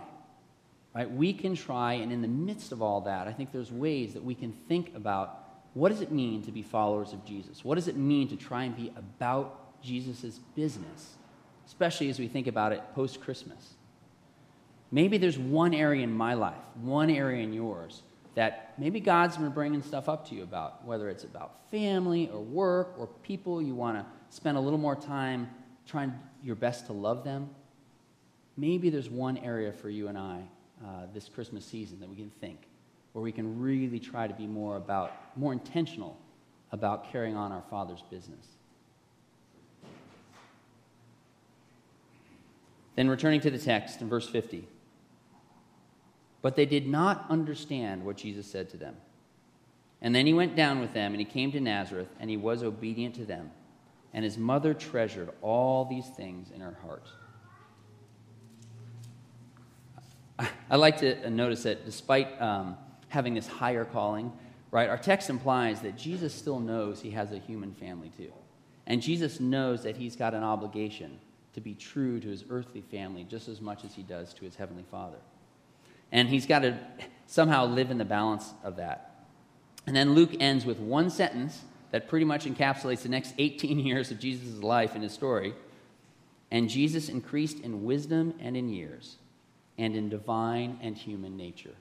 Right? 0.95 1.11
We 1.11 1.35
can 1.35 1.55
try, 1.55 1.95
and 1.95 2.11
in 2.11 2.23
the 2.23 2.29
midst 2.29 2.73
of 2.73 2.81
all 2.81 3.03
that, 3.03 3.29
I 3.29 3.33
think 3.35 3.53
there's 3.53 3.71
ways 3.71 4.14
that 4.14 4.25
we 4.25 4.35
can 4.35 4.53
think 4.53 4.95
about 4.97 5.41
what 5.75 5.89
does 5.91 6.01
it 6.01 6.13
mean 6.13 6.43
to 6.43 6.53
be 6.53 6.63
followers 6.63 7.13
of 7.13 7.25
Jesus? 7.25 7.65
What 7.65 7.77
does 7.77 7.89
it 7.89 7.97
mean 7.97 8.29
to 8.29 8.37
try 8.37 8.65
and 8.65 8.77
be 8.77 8.93
about 8.97 9.83
Jesus' 9.83 10.39
business, 10.55 11.15
especially 11.67 12.11
as 12.11 12.19
we 12.19 12.29
think 12.29 12.47
about 12.47 12.73
it 12.73 12.83
post 12.95 13.21
Christmas? 13.21 13.75
Maybe 14.91 15.17
there's 15.17 15.39
one 15.39 15.73
area 15.73 16.03
in 16.03 16.13
my 16.13 16.35
life, 16.35 16.61
one 16.83 17.09
area 17.09 17.43
in 17.43 17.55
yours, 17.55 18.03
that 18.35 18.75
maybe 18.79 19.01
God's 19.01 19.39
been 19.39 19.51
bringing 19.51 19.83
stuff 19.83 20.09
up 20.09 20.29
to 20.29 20.35
you 20.35 20.43
about, 20.43 20.85
whether 20.85 21.09
it's 21.09 21.25
about 21.25 21.71
family 21.71 22.29
or 22.33 22.41
work 22.41 22.95
or 22.99 23.07
people 23.23 23.63
you 23.63 23.75
want 23.75 23.97
to 23.97 24.05
spend 24.29 24.59
a 24.59 24.61
little 24.61 24.79
more 24.79 24.97
time 24.97 25.49
trying 25.87 26.13
your 26.43 26.57
best 26.57 26.87
to 26.87 26.93
love 26.93 27.25
them. 27.25 27.49
Maybe 28.57 28.91
there's 28.91 29.09
one 29.09 29.39
area 29.39 29.73
for 29.73 29.89
you 29.89 30.09
and 30.09 30.19
I 30.19 30.43
uh, 30.85 31.07
this 31.15 31.29
Christmas 31.29 31.65
season 31.65 32.01
that 32.01 32.09
we 32.09 32.17
can 32.17 32.31
think, 32.41 32.59
where 33.12 33.22
we 33.22 33.33
can 33.33 33.61
really 33.61 33.98
try 33.98 34.27
to 34.27 34.35
be 34.35 34.46
more 34.46 34.77
about, 34.77 35.12
more 35.37 35.53
intentional 35.53 36.18
about 36.70 37.12
carrying 37.12 37.37
on 37.37 37.53
our 37.53 37.62
Father's 37.70 38.03
business. 38.11 38.46
Then 42.96 43.09
returning 43.09 43.40
to 43.40 43.51
the 43.51 43.59
text 43.59 44.01
in 44.01 44.09
verse 44.09 44.29
50. 44.29 44.66
But 46.40 46.57
they 46.57 46.66
did 46.66 46.88
not 46.88 47.27
understand 47.29 48.05
what 48.05 48.16
Jesus 48.16 48.46
said 48.46 48.68
to 48.70 48.77
them. 48.77 48.96
And 50.01 50.14
then 50.14 50.27
he 50.27 50.35
went 50.35 50.57
down 50.57 50.81
with 50.81 50.92
them, 50.92 51.12
and 51.12 51.20
he 51.20 51.25
came 51.25 51.53
to 51.53 51.61
Nazareth, 51.61 52.09
and 52.18 52.29
he 52.29 52.37
was 52.37 52.62
obedient 52.62 53.14
to 53.16 53.25
them. 53.25 53.51
And 54.12 54.25
his 54.25 54.37
mother 54.37 54.75
treasured 54.75 55.31
all 55.40 55.85
these 55.85 56.09
things 56.09 56.51
in 56.51 56.61
her 56.61 56.77
heart. 56.83 57.09
I 60.70 60.77
like 60.77 60.98
to 60.98 61.31
notice 61.31 61.62
that 61.62 61.85
despite 61.85 62.40
um, 62.40 62.77
having 63.12 63.35
this 63.35 63.46
higher 63.46 63.85
calling, 63.85 64.33
right, 64.70 64.88
our 64.88 64.96
text 64.96 65.29
implies 65.29 65.83
that 65.83 65.96
Jesus 65.98 66.35
still 66.35 66.59
knows 66.59 67.01
he 67.01 67.11
has 67.11 67.31
a 67.31 67.38
human 67.38 67.75
family 67.75 68.11
too. 68.16 68.33
And 68.87 69.03
Jesus 69.03 69.38
knows 69.38 69.83
that 69.83 69.98
he's 69.98 70.16
got 70.16 70.33
an 70.33 70.42
obligation 70.42 71.18
to 71.53 71.61
be 71.61 71.75
true 71.75 72.18
to 72.20 72.29
his 72.29 72.44
earthly 72.48 72.81
family 72.81 73.25
just 73.25 73.48
as 73.48 73.61
much 73.61 73.85
as 73.85 73.94
he 73.94 74.03
does 74.03 74.33
to 74.35 74.46
his 74.46 74.57
heavenly 74.57 74.85
Father. 74.90 75.18
And 76.11 76.27
he's 76.27 76.46
got 76.46 76.61
to 76.61 76.79
somehow 77.27 77.66
live 77.66 77.90
in 77.90 77.98
the 77.98 78.05
balance 78.05 78.55
of 78.64 78.77
that. 78.77 79.27
And 79.87 79.94
then 79.94 80.14
Luke 80.14 80.31
ends 80.40 80.64
with 80.64 80.79
one 80.79 81.11
sentence 81.11 81.61
that 81.90 82.09
pretty 82.09 82.25
much 82.25 82.46
encapsulates 82.46 83.03
the 83.03 83.11
next 83.11 83.35
18 83.37 83.79
years 83.87 84.11
of 84.11 84.18
Jesus' 84.18 84.62
life 84.62 84.94
and 84.94 85.03
his 85.03 85.12
story. 85.12 85.55
And 86.51 86.70
Jesus 86.70 87.11
increased 87.11 87.61
in 87.61 87.85
wisdom 87.85 88.35
and 88.40 88.57
in 88.57 88.70
years 88.70 89.16
and 89.77 89.94
in 89.94 90.09
divine 90.09 90.79
and 90.83 90.96
human 90.96 91.37
nature. 91.37 91.75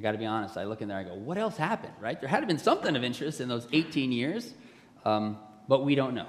I 0.00 0.02
got 0.02 0.12
to 0.12 0.18
be 0.18 0.24
honest, 0.24 0.56
I 0.56 0.64
look 0.64 0.80
in 0.80 0.88
there, 0.88 0.96
I 0.96 1.02
go, 1.02 1.12
what 1.12 1.36
else 1.36 1.58
happened, 1.58 1.92
right? 2.00 2.18
There 2.18 2.26
had 2.26 2.36
to 2.38 2.40
have 2.40 2.48
been 2.48 2.56
something 2.56 2.96
of 2.96 3.04
interest 3.04 3.38
in 3.38 3.50
those 3.50 3.66
18 3.70 4.12
years, 4.12 4.54
um, 5.04 5.36
but 5.68 5.84
we 5.84 5.94
don't 5.94 6.14
know. 6.14 6.28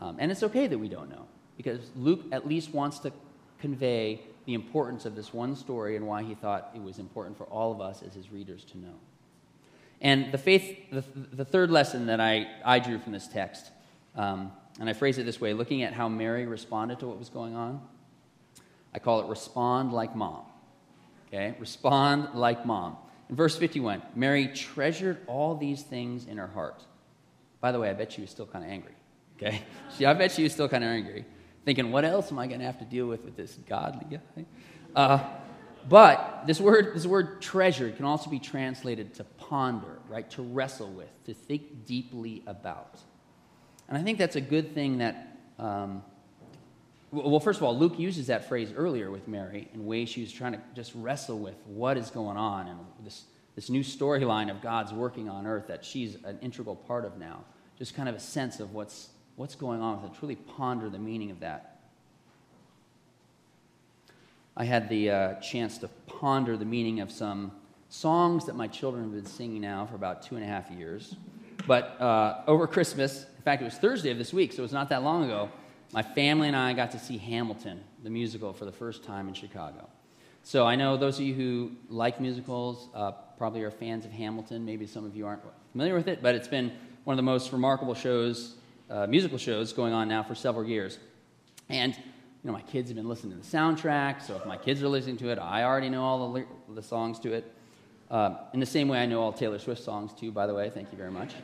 Um, 0.00 0.16
and 0.18 0.32
it's 0.32 0.42
okay 0.42 0.66
that 0.66 0.78
we 0.78 0.88
don't 0.88 1.10
know, 1.10 1.26
because 1.58 1.90
Luke 1.94 2.22
at 2.32 2.48
least 2.48 2.72
wants 2.72 3.00
to 3.00 3.12
convey 3.60 4.22
the 4.46 4.54
importance 4.54 5.04
of 5.04 5.14
this 5.14 5.34
one 5.34 5.54
story 5.54 5.94
and 5.96 6.06
why 6.06 6.22
he 6.22 6.34
thought 6.34 6.70
it 6.74 6.82
was 6.82 6.98
important 6.98 7.36
for 7.36 7.44
all 7.44 7.70
of 7.70 7.82
us 7.82 8.02
as 8.02 8.14
his 8.14 8.32
readers 8.32 8.64
to 8.64 8.78
know. 8.78 8.94
And 10.00 10.32
the 10.32 10.38
faith, 10.38 10.78
the, 10.90 11.04
the 11.34 11.44
third 11.44 11.70
lesson 11.70 12.06
that 12.06 12.18
I, 12.18 12.46
I 12.64 12.78
drew 12.78 12.98
from 12.98 13.12
this 13.12 13.28
text, 13.28 13.72
um, 14.16 14.52
and 14.80 14.88
I 14.88 14.94
phrase 14.94 15.18
it 15.18 15.24
this 15.24 15.38
way 15.38 15.52
looking 15.52 15.82
at 15.82 15.92
how 15.92 16.08
Mary 16.08 16.46
responded 16.46 16.98
to 17.00 17.08
what 17.08 17.18
was 17.18 17.28
going 17.28 17.54
on, 17.54 17.86
I 18.94 19.00
call 19.00 19.20
it 19.20 19.26
respond 19.26 19.92
like 19.92 20.16
mom. 20.16 20.44
Okay? 21.28 21.54
Respond 21.58 22.28
like 22.34 22.66
mom. 22.66 22.96
Verse 23.32 23.56
51, 23.56 24.02
Mary 24.14 24.48
treasured 24.48 25.18
all 25.26 25.56
these 25.56 25.82
things 25.82 26.26
in 26.26 26.36
her 26.36 26.48
heart. 26.48 26.84
By 27.62 27.72
the 27.72 27.80
way, 27.80 27.88
I 27.88 27.94
bet 27.94 28.12
she 28.12 28.20
was 28.20 28.28
still 28.28 28.46
kind 28.46 28.62
of 28.62 28.70
angry. 28.70 28.92
Okay? 29.36 29.62
She, 29.96 30.04
I 30.04 30.12
bet 30.12 30.32
she 30.32 30.42
was 30.42 30.52
still 30.52 30.68
kind 30.68 30.84
of 30.84 30.90
angry, 30.90 31.24
thinking, 31.64 31.90
what 31.90 32.04
else 32.04 32.30
am 32.30 32.38
I 32.38 32.46
going 32.46 32.60
to 32.60 32.66
have 32.66 32.78
to 32.78 32.84
deal 32.84 33.06
with 33.06 33.24
with 33.24 33.36
this 33.36 33.58
godly 33.66 34.18
guy? 34.18 34.44
Uh, 34.94 35.18
but 35.88 36.44
this 36.46 36.60
word, 36.60 36.94
this 36.94 37.06
word 37.06 37.40
treasured 37.40 37.96
can 37.96 38.04
also 38.04 38.30
be 38.30 38.38
translated 38.38 39.14
to 39.14 39.24
ponder, 39.24 39.98
right? 40.08 40.30
To 40.32 40.42
wrestle 40.42 40.90
with, 40.90 41.10
to 41.24 41.34
think 41.34 41.86
deeply 41.86 42.42
about. 42.46 43.00
And 43.88 43.96
I 43.96 44.02
think 44.02 44.18
that's 44.18 44.36
a 44.36 44.40
good 44.40 44.74
thing 44.74 44.98
that, 44.98 45.38
um, 45.58 46.02
well, 47.12 47.40
first 47.40 47.58
of 47.60 47.64
all, 47.64 47.78
Luke 47.78 47.98
uses 47.98 48.28
that 48.28 48.48
phrase 48.48 48.72
earlier 48.74 49.10
with 49.10 49.28
Mary 49.28 49.68
in 49.74 49.84
ways 49.84 50.08
she 50.08 50.22
was 50.22 50.32
trying 50.32 50.52
to 50.52 50.60
just 50.74 50.92
wrestle 50.94 51.38
with 51.38 51.54
what 51.66 51.98
is 51.98 52.10
going 52.10 52.38
on 52.38 52.68
and 52.68 52.78
this, 53.04 53.24
this 53.54 53.68
new 53.68 53.82
storyline 53.82 54.50
of 54.50 54.62
God's 54.62 54.94
working 54.94 55.28
on 55.28 55.46
earth 55.46 55.66
that 55.66 55.84
she's 55.84 56.16
an 56.24 56.38
integral 56.40 56.74
part 56.74 57.04
of 57.04 57.18
now. 57.18 57.44
Just 57.78 57.94
kind 57.94 58.08
of 58.08 58.14
a 58.14 58.20
sense 58.20 58.60
of 58.60 58.72
what's, 58.72 59.10
what's 59.36 59.54
going 59.54 59.82
on 59.82 60.00
with 60.00 60.10
it, 60.10 60.18
truly 60.18 60.36
ponder 60.36 60.88
the 60.88 60.98
meaning 60.98 61.30
of 61.30 61.40
that. 61.40 61.80
I 64.56 64.64
had 64.64 64.88
the 64.88 65.10
uh, 65.10 65.34
chance 65.40 65.76
to 65.78 65.88
ponder 66.06 66.56
the 66.56 66.64
meaning 66.64 67.00
of 67.00 67.10
some 67.10 67.52
songs 67.90 68.46
that 68.46 68.56
my 68.56 68.68
children 68.68 69.04
have 69.04 69.12
been 69.12 69.26
singing 69.26 69.60
now 69.60 69.84
for 69.84 69.96
about 69.96 70.22
two 70.22 70.36
and 70.36 70.44
a 70.44 70.46
half 70.46 70.70
years. 70.70 71.14
But 71.66 72.00
uh, 72.00 72.42
over 72.46 72.66
Christmas, 72.66 73.26
in 73.36 73.42
fact, 73.42 73.60
it 73.60 73.66
was 73.66 73.74
Thursday 73.74 74.10
of 74.10 74.16
this 74.16 74.32
week, 74.32 74.52
so 74.52 74.60
it 74.60 74.62
was 74.62 74.72
not 74.72 74.88
that 74.88 75.02
long 75.02 75.24
ago, 75.24 75.50
my 75.92 76.02
family 76.02 76.48
and 76.48 76.56
I 76.56 76.72
got 76.72 76.92
to 76.92 76.98
see 76.98 77.18
Hamilton, 77.18 77.82
the 78.02 78.10
musical, 78.10 78.52
for 78.52 78.64
the 78.64 78.72
first 78.72 79.04
time 79.04 79.28
in 79.28 79.34
Chicago. 79.34 79.88
So 80.42 80.66
I 80.66 80.74
know 80.74 80.96
those 80.96 81.18
of 81.18 81.24
you 81.24 81.34
who 81.34 81.72
like 81.88 82.20
musicals 82.20 82.88
uh, 82.94 83.12
probably 83.38 83.62
are 83.62 83.70
fans 83.70 84.04
of 84.04 84.10
Hamilton. 84.10 84.64
Maybe 84.64 84.86
some 84.86 85.04
of 85.04 85.14
you 85.14 85.26
aren't 85.26 85.42
familiar 85.70 85.94
with 85.94 86.08
it, 86.08 86.22
but 86.22 86.34
it's 86.34 86.48
been 86.48 86.72
one 87.04 87.14
of 87.14 87.18
the 87.18 87.22
most 87.22 87.52
remarkable 87.52 87.94
shows, 87.94 88.56
uh, 88.90 89.06
musical 89.06 89.38
shows, 89.38 89.72
going 89.72 89.92
on 89.92 90.08
now 90.08 90.22
for 90.22 90.34
several 90.34 90.64
years. 90.66 90.98
And 91.68 91.94
you 91.94 92.50
know, 92.50 92.52
my 92.52 92.62
kids 92.62 92.88
have 92.88 92.96
been 92.96 93.08
listening 93.08 93.38
to 93.38 93.38
the 93.38 93.56
soundtrack, 93.56 94.22
so 94.22 94.34
if 94.36 94.46
my 94.46 94.56
kids 94.56 94.82
are 94.82 94.88
listening 94.88 95.16
to 95.18 95.28
it, 95.28 95.38
I 95.38 95.62
already 95.62 95.88
know 95.88 96.02
all 96.02 96.32
the, 96.32 96.44
the 96.74 96.82
songs 96.82 97.20
to 97.20 97.32
it. 97.32 97.54
Uh, 98.10 98.36
in 98.52 98.60
the 98.60 98.66
same 98.66 98.88
way, 98.88 98.98
I 98.98 99.06
know 99.06 99.22
all 99.22 99.32
Taylor 99.32 99.58
Swift 99.58 99.82
songs 99.82 100.12
too, 100.12 100.32
by 100.32 100.46
the 100.46 100.54
way. 100.54 100.68
Thank 100.70 100.90
you 100.90 100.98
very 100.98 101.12
much. 101.12 101.34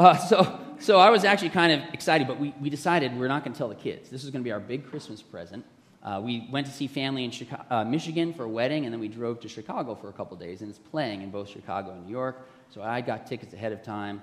Uh, 0.00 0.16
so, 0.16 0.58
so 0.78 0.98
I 0.98 1.10
was 1.10 1.24
actually 1.24 1.50
kind 1.50 1.72
of 1.72 1.92
excited, 1.92 2.26
but 2.26 2.40
we, 2.40 2.54
we 2.58 2.70
decided 2.70 3.14
we're 3.18 3.28
not 3.28 3.44
going 3.44 3.52
to 3.52 3.58
tell 3.58 3.68
the 3.68 3.74
kids. 3.74 4.08
This 4.08 4.24
is 4.24 4.30
going 4.30 4.42
to 4.42 4.44
be 4.44 4.50
our 4.50 4.58
big 4.58 4.86
Christmas 4.86 5.20
present. 5.20 5.62
Uh, 6.02 6.22
we 6.24 6.48
went 6.50 6.66
to 6.66 6.72
see 6.72 6.86
family 6.86 7.22
in 7.22 7.30
Chicago, 7.30 7.64
uh, 7.68 7.84
Michigan 7.84 8.32
for 8.32 8.44
a 8.44 8.48
wedding, 8.48 8.86
and 8.86 8.94
then 8.94 8.98
we 8.98 9.08
drove 9.08 9.40
to 9.40 9.48
Chicago 9.50 9.94
for 9.94 10.08
a 10.08 10.12
couple 10.14 10.38
days, 10.38 10.62
and 10.62 10.70
it's 10.70 10.78
playing 10.78 11.20
in 11.20 11.30
both 11.30 11.50
Chicago 11.50 11.90
and 11.90 12.06
New 12.06 12.10
York. 12.10 12.48
So 12.70 12.80
I 12.80 13.02
got 13.02 13.26
tickets 13.26 13.52
ahead 13.52 13.72
of 13.72 13.82
time. 13.82 14.22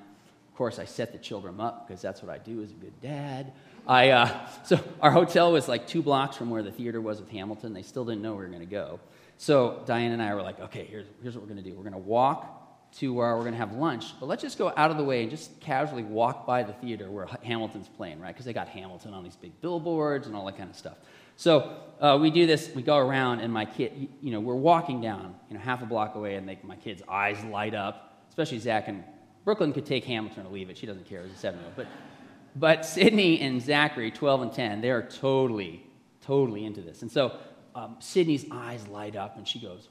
Of 0.50 0.58
course, 0.58 0.80
I 0.80 0.86
set 0.86 1.12
the 1.12 1.20
children 1.20 1.60
up 1.60 1.88
because 1.88 2.02
that's 2.02 2.24
what 2.24 2.32
I 2.32 2.40
do 2.40 2.64
as 2.64 2.72
a 2.72 2.74
good 2.74 3.00
dad. 3.00 3.54
I, 3.86 4.10
uh, 4.10 4.48
so 4.64 4.80
our 5.00 5.12
hotel 5.12 5.52
was 5.52 5.68
like 5.68 5.86
two 5.86 6.02
blocks 6.02 6.36
from 6.38 6.50
where 6.50 6.64
the 6.64 6.72
theater 6.72 7.00
was 7.00 7.20
with 7.20 7.30
Hamilton. 7.30 7.76
They 7.76 7.84
still 7.84 8.04
didn't 8.04 8.24
know 8.24 8.32
we 8.32 8.40
were 8.40 8.48
going 8.48 8.62
to 8.62 8.66
go. 8.66 9.00
So 9.38 9.84
Diane 9.86 10.12
and 10.12 10.24
I 10.24 10.34
were 10.34 10.42
like, 10.42 10.60
okay, 10.60 10.86
here's, 10.86 11.06
here's 11.22 11.36
what 11.36 11.44
we're 11.44 11.54
going 11.54 11.64
to 11.64 11.70
do. 11.70 11.76
We're 11.76 11.84
going 11.84 11.94
to 11.94 12.00
walk 12.00 12.57
to 13.00 13.14
where 13.14 13.36
we're 13.36 13.42
going 13.42 13.54
to 13.54 13.60
have 13.60 13.74
lunch, 13.74 14.20
but 14.20 14.26
let's 14.26 14.42
just 14.42 14.58
go 14.58 14.74
out 14.76 14.90
of 14.90 14.98
the 14.98 15.04
way 15.04 15.22
and 15.22 15.30
just 15.30 15.60
casually 15.60 16.04
walk 16.04 16.46
by 16.46 16.64
the 16.64 16.74
theater 16.74 17.12
where 17.12 17.28
Hamilton's 17.44 17.88
playing, 17.88 18.20
right? 18.20 18.34
Because 18.34 18.46
they 18.46 18.54
got 18.54 18.68
Hamilton 18.68 19.14
on 19.14 19.24
these 19.24 19.36
big 19.36 19.60
billboards 19.62 20.26
and 20.28 20.36
all 20.36 20.46
that 20.46 20.58
kind 20.58 20.70
of 20.70 20.76
stuff. 20.76 20.98
So 21.36 21.78
uh, 22.02 22.18
we 22.20 22.32
do 22.32 22.48
this, 22.48 22.72
we 22.74 22.82
go 22.82 22.98
around, 22.98 23.42
and 23.42 23.54
my 23.54 23.66
kid, 23.66 24.10
you 24.22 24.32
know, 24.32 24.40
we're 24.40 24.56
walking 24.56 25.02
down, 25.02 25.36
you 25.50 25.56
know, 25.56 25.62
half 25.62 25.84
a 25.84 25.86
block 25.86 26.16
away, 26.16 26.36
and 26.36 26.50
they, 26.50 26.58
my 26.64 26.76
kid's 26.76 27.04
eyes 27.08 27.44
light 27.46 27.76
up, 27.76 28.26
especially 28.30 28.58
Zach. 28.58 28.88
And 28.88 29.04
Brooklyn 29.46 29.74
could 29.74 29.86
take 29.86 30.04
Hamilton 30.06 30.48
or 30.48 30.50
leave 30.50 30.72
it. 30.72 30.78
She 30.78 30.88
doesn't 30.88 31.06
care 31.06 31.22
as 31.22 31.32
a 31.32 31.36
seven 31.36 31.60
year 31.60 31.68
old. 31.68 31.76
But 31.76 31.88
but 32.60 32.86
Sydney 32.86 33.40
and 33.42 33.62
Zachary, 33.62 34.10
12 34.10 34.42
and 34.42 34.54
10, 34.54 34.82
they're 34.82 35.04
totally, 35.04 35.86
totally 36.22 36.66
into 36.66 36.82
this. 36.82 37.04
And 37.04 37.12
so 37.12 37.38
um, 37.76 37.98
Sydney's 38.00 38.46
eyes 38.52 38.88
light 38.88 39.16
up 39.16 39.38
and 39.38 39.48
she 39.48 39.60
goes, 39.60 39.90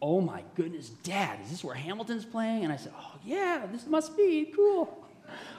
Oh 0.00 0.20
my 0.20 0.44
goodness, 0.54 0.88
Dad, 0.88 1.40
is 1.42 1.50
this 1.50 1.64
where 1.64 1.74
Hamilton's 1.74 2.24
playing? 2.24 2.64
And 2.64 2.72
I 2.72 2.76
said, 2.76 2.92
Oh, 2.96 3.14
yeah, 3.24 3.66
this 3.70 3.86
must 3.86 4.16
be 4.16 4.52
cool. 4.54 5.06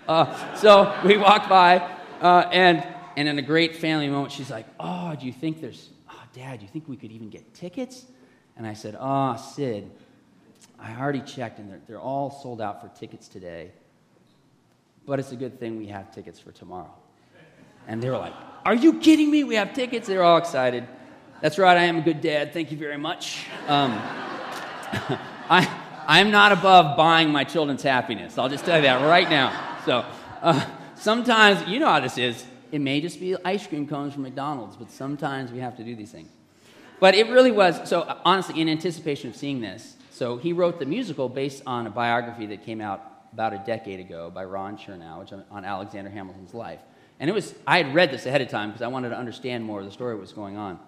Uh, 0.08 0.56
so 0.56 0.98
we 1.06 1.18
walked 1.18 1.50
by, 1.50 1.78
uh, 2.22 2.50
and, 2.52 2.86
and 3.18 3.28
in 3.28 3.38
a 3.38 3.42
great 3.42 3.76
family 3.76 4.10
moment, 4.10 4.32
she's 4.32 4.50
like, 4.50 4.66
Oh, 4.80 5.16
do 5.20 5.26
you 5.26 5.34
think 5.34 5.62
there's, 5.62 5.90
oh, 6.10 6.24
Dad, 6.34 6.60
do 6.60 6.66
you 6.66 6.72
think 6.72 6.88
we 6.88 6.96
could 6.96 7.12
even 7.12 7.30
get 7.30 7.54
tickets? 7.54 8.06
And 8.56 8.66
I 8.66 8.74
said, 8.74 8.96
Oh, 9.00 9.36
Sid, 9.36 9.90
I 10.80 10.96
already 10.96 11.22
checked, 11.22 11.60
and 11.60 11.70
they're, 11.70 11.82
they're 11.88 12.00
all 12.00 12.32
sold 12.32 12.62
out 12.62 12.82
for 12.82 12.88
tickets 12.98 13.28
today 13.28 13.72
but 15.10 15.18
it's 15.18 15.32
a 15.32 15.36
good 15.36 15.60
thing 15.60 15.78
we 15.78 15.88
have 15.88 16.14
tickets 16.14 16.40
for 16.40 16.52
tomorrow. 16.52 16.94
And 17.88 18.02
they 18.02 18.12
were 18.12 18.18
like, 18.20 18.34
Are 18.64 18.76
you 18.76 19.00
kidding 19.00 19.32
me? 19.32 19.44
We 19.44 19.56
have 19.56 19.74
tickets. 19.74 20.08
They 20.08 20.16
were 20.16 20.24
all 20.24 20.38
excited. 20.38 20.88
That's 21.42 21.58
right, 21.58 21.76
I 21.76 21.86
am 21.86 21.98
a 21.98 22.02
good 22.02 22.22
dad. 22.22 22.54
Thank 22.54 22.70
you 22.72 22.78
very 22.78 22.98
much. 22.98 23.48
Um, 23.68 24.00
I, 25.50 25.68
I'm 26.08 26.32
not 26.32 26.52
above 26.52 26.98
buying 26.98 27.30
my 27.30 27.44
children's 27.44 27.84
happiness. 27.84 28.38
I'll 28.38 28.50
just 28.50 28.66
tell 28.66 28.78
you 28.78 28.84
that 28.84 29.06
right 29.06 29.30
now. 29.30 29.78
So 29.86 30.06
uh, 30.42 30.66
sometimes, 30.96 31.68
you 31.68 31.80
know 31.80 31.88
how 31.88 32.00
this 32.00 32.18
is. 32.18 32.46
It 32.72 32.80
may 32.80 33.02
just 33.02 33.20
be 33.20 33.36
ice 33.44 33.66
cream 33.66 33.88
cones 33.88 34.14
from 34.14 34.24
McDonald's, 34.24 34.76
but 34.76 34.92
sometimes 34.92 35.52
we 35.52 35.60
have 35.60 35.78
to 35.78 35.84
do 35.84 35.96
these 35.96 36.12
things. 36.12 36.30
But 37.00 37.16
it 37.16 37.30
really 37.30 37.52
was, 37.52 37.88
so 37.88 38.18
honestly, 38.26 38.60
in 38.60 38.70
anticipation 38.70 39.30
of 39.30 39.36
seeing 39.36 39.62
this, 39.62 39.96
so 40.10 40.38
he 40.38 40.52
wrote 40.52 40.80
the 40.80 40.86
musical 40.86 41.30
based 41.30 41.64
on 41.66 41.88
a 41.88 41.90
biography 41.90 42.46
that 42.48 42.66
came 42.66 42.82
out 42.82 43.24
about 43.32 43.54
a 43.54 43.64
decade 43.66 44.00
ago 44.00 44.30
by 44.30 44.44
Ron 44.44 44.78
Chernow, 44.78 45.20
which 45.20 45.32
on 45.32 45.64
Alexander 45.64 46.10
Hamilton's 46.10 46.54
life. 46.54 46.80
And 47.20 47.30
it 47.30 47.34
was, 47.34 47.54
I 47.68 47.82
had 47.84 47.94
read 47.94 48.12
this 48.12 48.26
ahead 48.26 48.42
of 48.42 48.50
time 48.50 48.70
because 48.70 48.82
I 48.82 48.88
wanted 48.88 49.10
to 49.10 49.18
understand 49.18 49.64
more 49.64 49.80
of 49.80 49.86
the 49.86 49.92
story 49.92 50.16
that 50.16 50.22
was 50.22 50.34
going 50.34 50.58
on. 50.58 50.80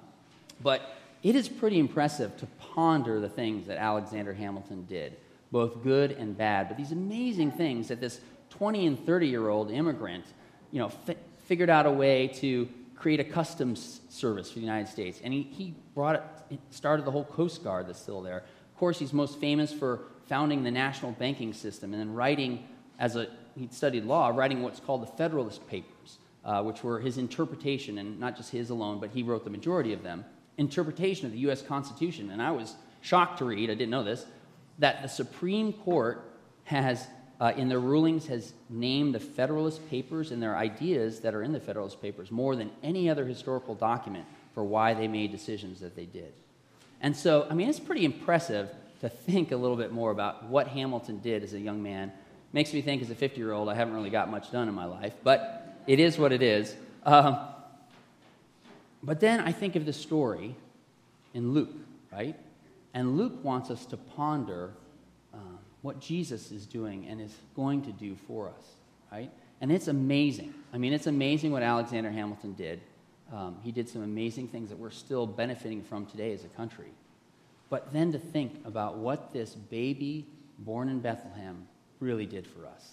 But 0.61 0.81
it 1.23 1.35
is 1.35 1.47
pretty 1.47 1.79
impressive 1.79 2.35
to 2.37 2.47
ponder 2.73 3.19
the 3.19 3.29
things 3.29 3.67
that 3.67 3.77
Alexander 3.77 4.33
Hamilton 4.33 4.85
did, 4.89 5.17
both 5.51 5.83
good 5.83 6.11
and 6.11 6.37
bad. 6.37 6.67
But 6.67 6.77
these 6.77 6.91
amazing 6.91 7.51
things 7.51 7.89
that 7.89 7.99
this 7.99 8.19
20 8.49 8.87
and 8.87 9.05
30 9.05 9.27
year 9.27 9.49
old 9.49 9.71
immigrant, 9.71 10.25
you 10.71 10.79
know, 10.79 10.89
fi- 10.89 11.17
figured 11.45 11.69
out 11.69 11.85
a 11.85 11.91
way 11.91 12.27
to 12.27 12.67
create 12.95 13.19
a 13.19 13.23
customs 13.23 14.01
service 14.09 14.49
for 14.49 14.55
the 14.55 14.65
United 14.65 14.87
States. 14.87 15.19
And 15.23 15.33
he, 15.33 15.43
he 15.43 15.73
brought 15.95 16.15
it, 16.49 16.59
started 16.69 17.05
the 17.05 17.11
whole 17.11 17.25
Coast 17.25 17.63
Guard 17.63 17.87
that's 17.87 17.99
still 17.99 18.21
there. 18.21 18.37
Of 18.37 18.77
course, 18.77 18.99
he's 18.99 19.13
most 19.13 19.39
famous 19.39 19.73
for 19.73 20.01
founding 20.27 20.63
the 20.63 20.71
national 20.71 21.11
banking 21.13 21.53
system 21.53 21.93
and 21.93 22.01
then 22.01 22.13
writing, 22.13 22.67
as 22.99 23.15
a, 23.15 23.27
he 23.57 23.67
studied 23.71 24.05
law, 24.05 24.29
writing 24.29 24.61
what's 24.61 24.79
called 24.79 25.01
the 25.01 25.11
Federalist 25.17 25.67
Papers, 25.67 26.19
uh, 26.45 26.61
which 26.63 26.83
were 26.83 26.99
his 26.99 27.17
interpretation, 27.17 27.97
and 27.97 28.19
not 28.19 28.37
just 28.37 28.51
his 28.51 28.69
alone, 28.69 28.99
but 28.99 29.09
he 29.09 29.23
wrote 29.23 29.43
the 29.43 29.49
majority 29.49 29.93
of 29.93 30.03
them, 30.03 30.23
interpretation 30.57 31.25
of 31.25 31.31
the 31.31 31.39
U.S. 31.39 31.61
Constitution. 31.61 32.31
And 32.31 32.41
I 32.41 32.51
was 32.51 32.75
shocked 33.01 33.39
to 33.39 33.45
read, 33.45 33.69
I 33.69 33.73
didn't 33.73 33.89
know 33.89 34.03
this, 34.03 34.25
that 34.79 35.01
the 35.01 35.07
Supreme 35.07 35.73
Court 35.73 36.23
has, 36.65 37.07
uh, 37.39 37.53
in 37.55 37.69
their 37.69 37.79
rulings, 37.79 38.27
has 38.27 38.53
named 38.69 39.15
the 39.15 39.19
Federalist 39.19 39.87
Papers 39.89 40.31
and 40.31 40.41
their 40.41 40.55
ideas 40.55 41.19
that 41.21 41.33
are 41.33 41.43
in 41.43 41.51
the 41.51 41.59
Federalist 41.59 42.01
Papers 42.01 42.31
more 42.31 42.55
than 42.55 42.71
any 42.83 43.09
other 43.09 43.25
historical 43.25 43.75
document 43.75 44.25
for 44.53 44.63
why 44.63 44.93
they 44.93 45.07
made 45.07 45.31
decisions 45.31 45.79
that 45.79 45.95
they 45.95 46.05
did. 46.05 46.33
And 47.01 47.15
so, 47.15 47.47
I 47.49 47.53
mean, 47.53 47.69
it's 47.69 47.79
pretty 47.79 48.05
impressive 48.05 48.69
to 49.01 49.09
think 49.09 49.51
a 49.51 49.57
little 49.57 49.77
bit 49.77 49.91
more 49.91 50.11
about 50.11 50.45
what 50.45 50.67
Hamilton 50.67 51.19
did 51.19 51.43
as 51.43 51.53
a 51.53 51.59
young 51.59 51.81
man. 51.81 52.11
Makes 52.53 52.73
me 52.73 52.81
think 52.81 53.01
as 53.01 53.09
a 53.09 53.15
50 53.15 53.37
year 53.37 53.51
old, 53.51 53.69
I 53.69 53.75
haven't 53.75 53.95
really 53.95 54.09
got 54.11 54.29
much 54.29 54.51
done 54.51 54.67
in 54.67 54.75
my 54.75 54.85
life, 54.85 55.13
but 55.23 55.83
it 55.87 55.99
is 55.99 56.17
what 56.19 56.31
it 56.31 56.43
is. 56.43 56.75
Um, 57.03 57.39
but 59.03 59.19
then 59.19 59.39
I 59.39 59.51
think 59.51 59.75
of 59.75 59.85
the 59.85 59.93
story 59.93 60.55
in 61.33 61.53
Luke, 61.53 61.75
right? 62.11 62.35
And 62.93 63.17
Luke 63.17 63.43
wants 63.43 63.69
us 63.71 63.85
to 63.87 63.97
ponder 63.97 64.73
um, 65.33 65.59
what 65.81 65.99
Jesus 65.99 66.51
is 66.51 66.65
doing 66.65 67.07
and 67.07 67.21
is 67.21 67.35
going 67.55 67.81
to 67.83 67.91
do 67.91 68.15
for 68.27 68.49
us, 68.49 68.65
right? 69.11 69.31
And 69.61 69.71
it's 69.71 69.87
amazing. 69.87 70.53
I 70.73 70.77
mean, 70.77 70.93
it's 70.93 71.07
amazing 71.07 71.51
what 71.51 71.63
Alexander 71.63 72.11
Hamilton 72.11 72.53
did. 72.53 72.81
Um, 73.31 73.57
he 73.63 73.71
did 73.71 73.87
some 73.87 74.03
amazing 74.03 74.49
things 74.49 74.69
that 74.69 74.77
we're 74.77 74.89
still 74.89 75.25
benefiting 75.25 75.81
from 75.83 76.05
today 76.05 76.33
as 76.33 76.43
a 76.43 76.49
country. 76.49 76.91
But 77.69 77.93
then 77.93 78.11
to 78.11 78.19
think 78.19 78.61
about 78.65 78.97
what 78.97 79.31
this 79.31 79.55
baby 79.55 80.25
born 80.59 80.89
in 80.89 80.99
Bethlehem 80.99 81.67
really 81.99 82.25
did 82.25 82.45
for 82.45 82.65
us 82.67 82.91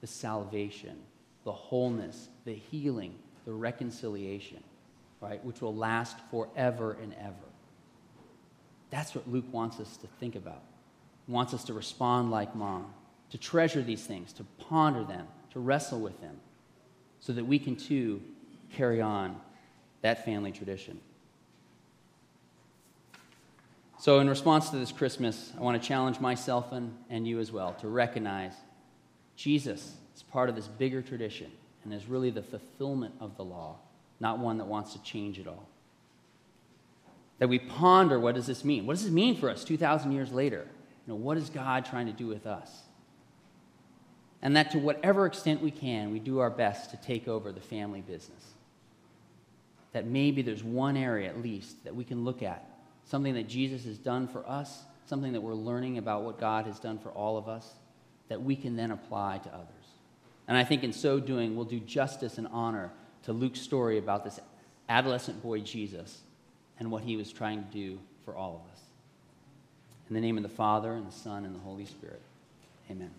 the 0.00 0.06
salvation, 0.06 0.96
the 1.44 1.52
wholeness, 1.52 2.28
the 2.46 2.54
healing, 2.54 3.14
the 3.44 3.52
reconciliation, 3.52 4.62
right, 5.20 5.44
which 5.44 5.60
will 5.60 5.74
last 5.74 6.16
forever 6.30 6.96
and 7.02 7.14
ever. 7.14 7.34
That's 8.90 9.14
what 9.14 9.28
Luke 9.30 9.46
wants 9.52 9.78
us 9.78 9.96
to 9.98 10.06
think 10.18 10.34
about. 10.34 10.62
He 11.26 11.32
wants 11.32 11.54
us 11.54 11.64
to 11.64 11.72
respond 11.72 12.30
like 12.30 12.54
mom, 12.54 12.92
to 13.30 13.38
treasure 13.38 13.82
these 13.82 14.04
things, 14.04 14.32
to 14.34 14.44
ponder 14.58 15.04
them, 15.04 15.28
to 15.52 15.60
wrestle 15.60 16.00
with 16.00 16.20
them, 16.20 16.40
so 17.20 17.32
that 17.32 17.44
we 17.44 17.58
can 17.58 17.76
too 17.76 18.20
carry 18.72 19.00
on 19.00 19.40
that 20.02 20.24
family 20.24 20.52
tradition. 20.52 21.00
So, 23.98 24.18
in 24.20 24.30
response 24.30 24.70
to 24.70 24.76
this 24.76 24.92
Christmas, 24.92 25.52
I 25.58 25.60
want 25.60 25.80
to 25.80 25.86
challenge 25.86 26.20
myself 26.20 26.72
and, 26.72 26.96
and 27.10 27.28
you 27.28 27.38
as 27.38 27.52
well 27.52 27.74
to 27.80 27.88
recognize 27.88 28.54
Jesus 29.36 29.92
is 30.16 30.22
part 30.22 30.48
of 30.48 30.56
this 30.56 30.68
bigger 30.68 31.02
tradition 31.02 31.50
and 31.84 31.92
is 31.92 32.06
really 32.06 32.30
the 32.30 32.42
fulfillment 32.42 33.14
of 33.20 33.36
the 33.36 33.44
law, 33.44 33.76
not 34.20 34.38
one 34.38 34.58
that 34.58 34.66
wants 34.66 34.92
to 34.92 35.02
change 35.02 35.38
it 35.38 35.48
all. 35.48 35.66
That 37.38 37.48
we 37.48 37.58
ponder 37.58 38.20
what 38.20 38.34
does 38.34 38.46
this 38.46 38.64
mean? 38.64 38.86
What 38.86 38.94
does 38.94 39.04
this 39.04 39.12
mean 39.12 39.36
for 39.36 39.48
us 39.48 39.64
2,000 39.64 40.12
years 40.12 40.30
later? 40.30 40.66
You 41.06 41.14
know, 41.14 41.16
what 41.16 41.38
is 41.38 41.48
God 41.48 41.86
trying 41.86 42.06
to 42.06 42.12
do 42.12 42.26
with 42.26 42.46
us? 42.46 42.70
And 44.42 44.56
that 44.56 44.70
to 44.72 44.78
whatever 44.78 45.26
extent 45.26 45.62
we 45.62 45.70
can, 45.70 46.12
we 46.12 46.18
do 46.18 46.38
our 46.38 46.50
best 46.50 46.90
to 46.90 46.96
take 46.98 47.28
over 47.28 47.50
the 47.50 47.60
family 47.60 48.02
business. 48.02 48.44
That 49.92 50.06
maybe 50.06 50.42
there's 50.42 50.62
one 50.62 50.96
area 50.96 51.28
at 51.28 51.42
least 51.42 51.82
that 51.84 51.96
we 51.96 52.04
can 52.04 52.24
look 52.24 52.42
at, 52.42 52.64
something 53.04 53.34
that 53.34 53.48
Jesus 53.48 53.84
has 53.84 53.98
done 53.98 54.28
for 54.28 54.46
us, 54.48 54.82
something 55.06 55.32
that 55.32 55.40
we're 55.40 55.54
learning 55.54 55.98
about 55.98 56.22
what 56.22 56.38
God 56.38 56.66
has 56.66 56.78
done 56.78 56.98
for 56.98 57.10
all 57.10 57.36
of 57.36 57.48
us, 57.48 57.68
that 58.28 58.42
we 58.42 58.54
can 58.54 58.76
then 58.76 58.90
apply 58.90 59.38
to 59.38 59.48
others. 59.48 59.66
And 60.46 60.56
I 60.56 60.64
think 60.64 60.84
in 60.84 60.92
so 60.92 61.20
doing, 61.20 61.56
we'll 61.56 61.64
do 61.64 61.80
justice 61.80 62.38
and 62.38 62.46
honor 62.48 62.92
to 63.24 63.32
Luke's 63.32 63.60
story 63.60 63.98
about 63.98 64.24
this 64.24 64.40
adolescent 64.88 65.42
boy, 65.42 65.60
Jesus, 65.60 66.20
and 66.78 66.90
what 66.90 67.02
he 67.02 67.16
was 67.16 67.32
trying 67.32 67.62
to 67.62 67.70
do 67.70 67.98
for 68.24 68.34
all 68.34 68.62
of 68.64 68.72
us. 68.72 68.80
In 70.08 70.14
the 70.14 70.20
name 70.20 70.36
of 70.36 70.42
the 70.42 70.48
Father, 70.48 70.92
and 70.94 71.06
the 71.06 71.12
Son, 71.12 71.44
and 71.44 71.54
the 71.54 71.60
Holy 71.60 71.86
Spirit, 71.86 72.20
amen. 72.90 73.10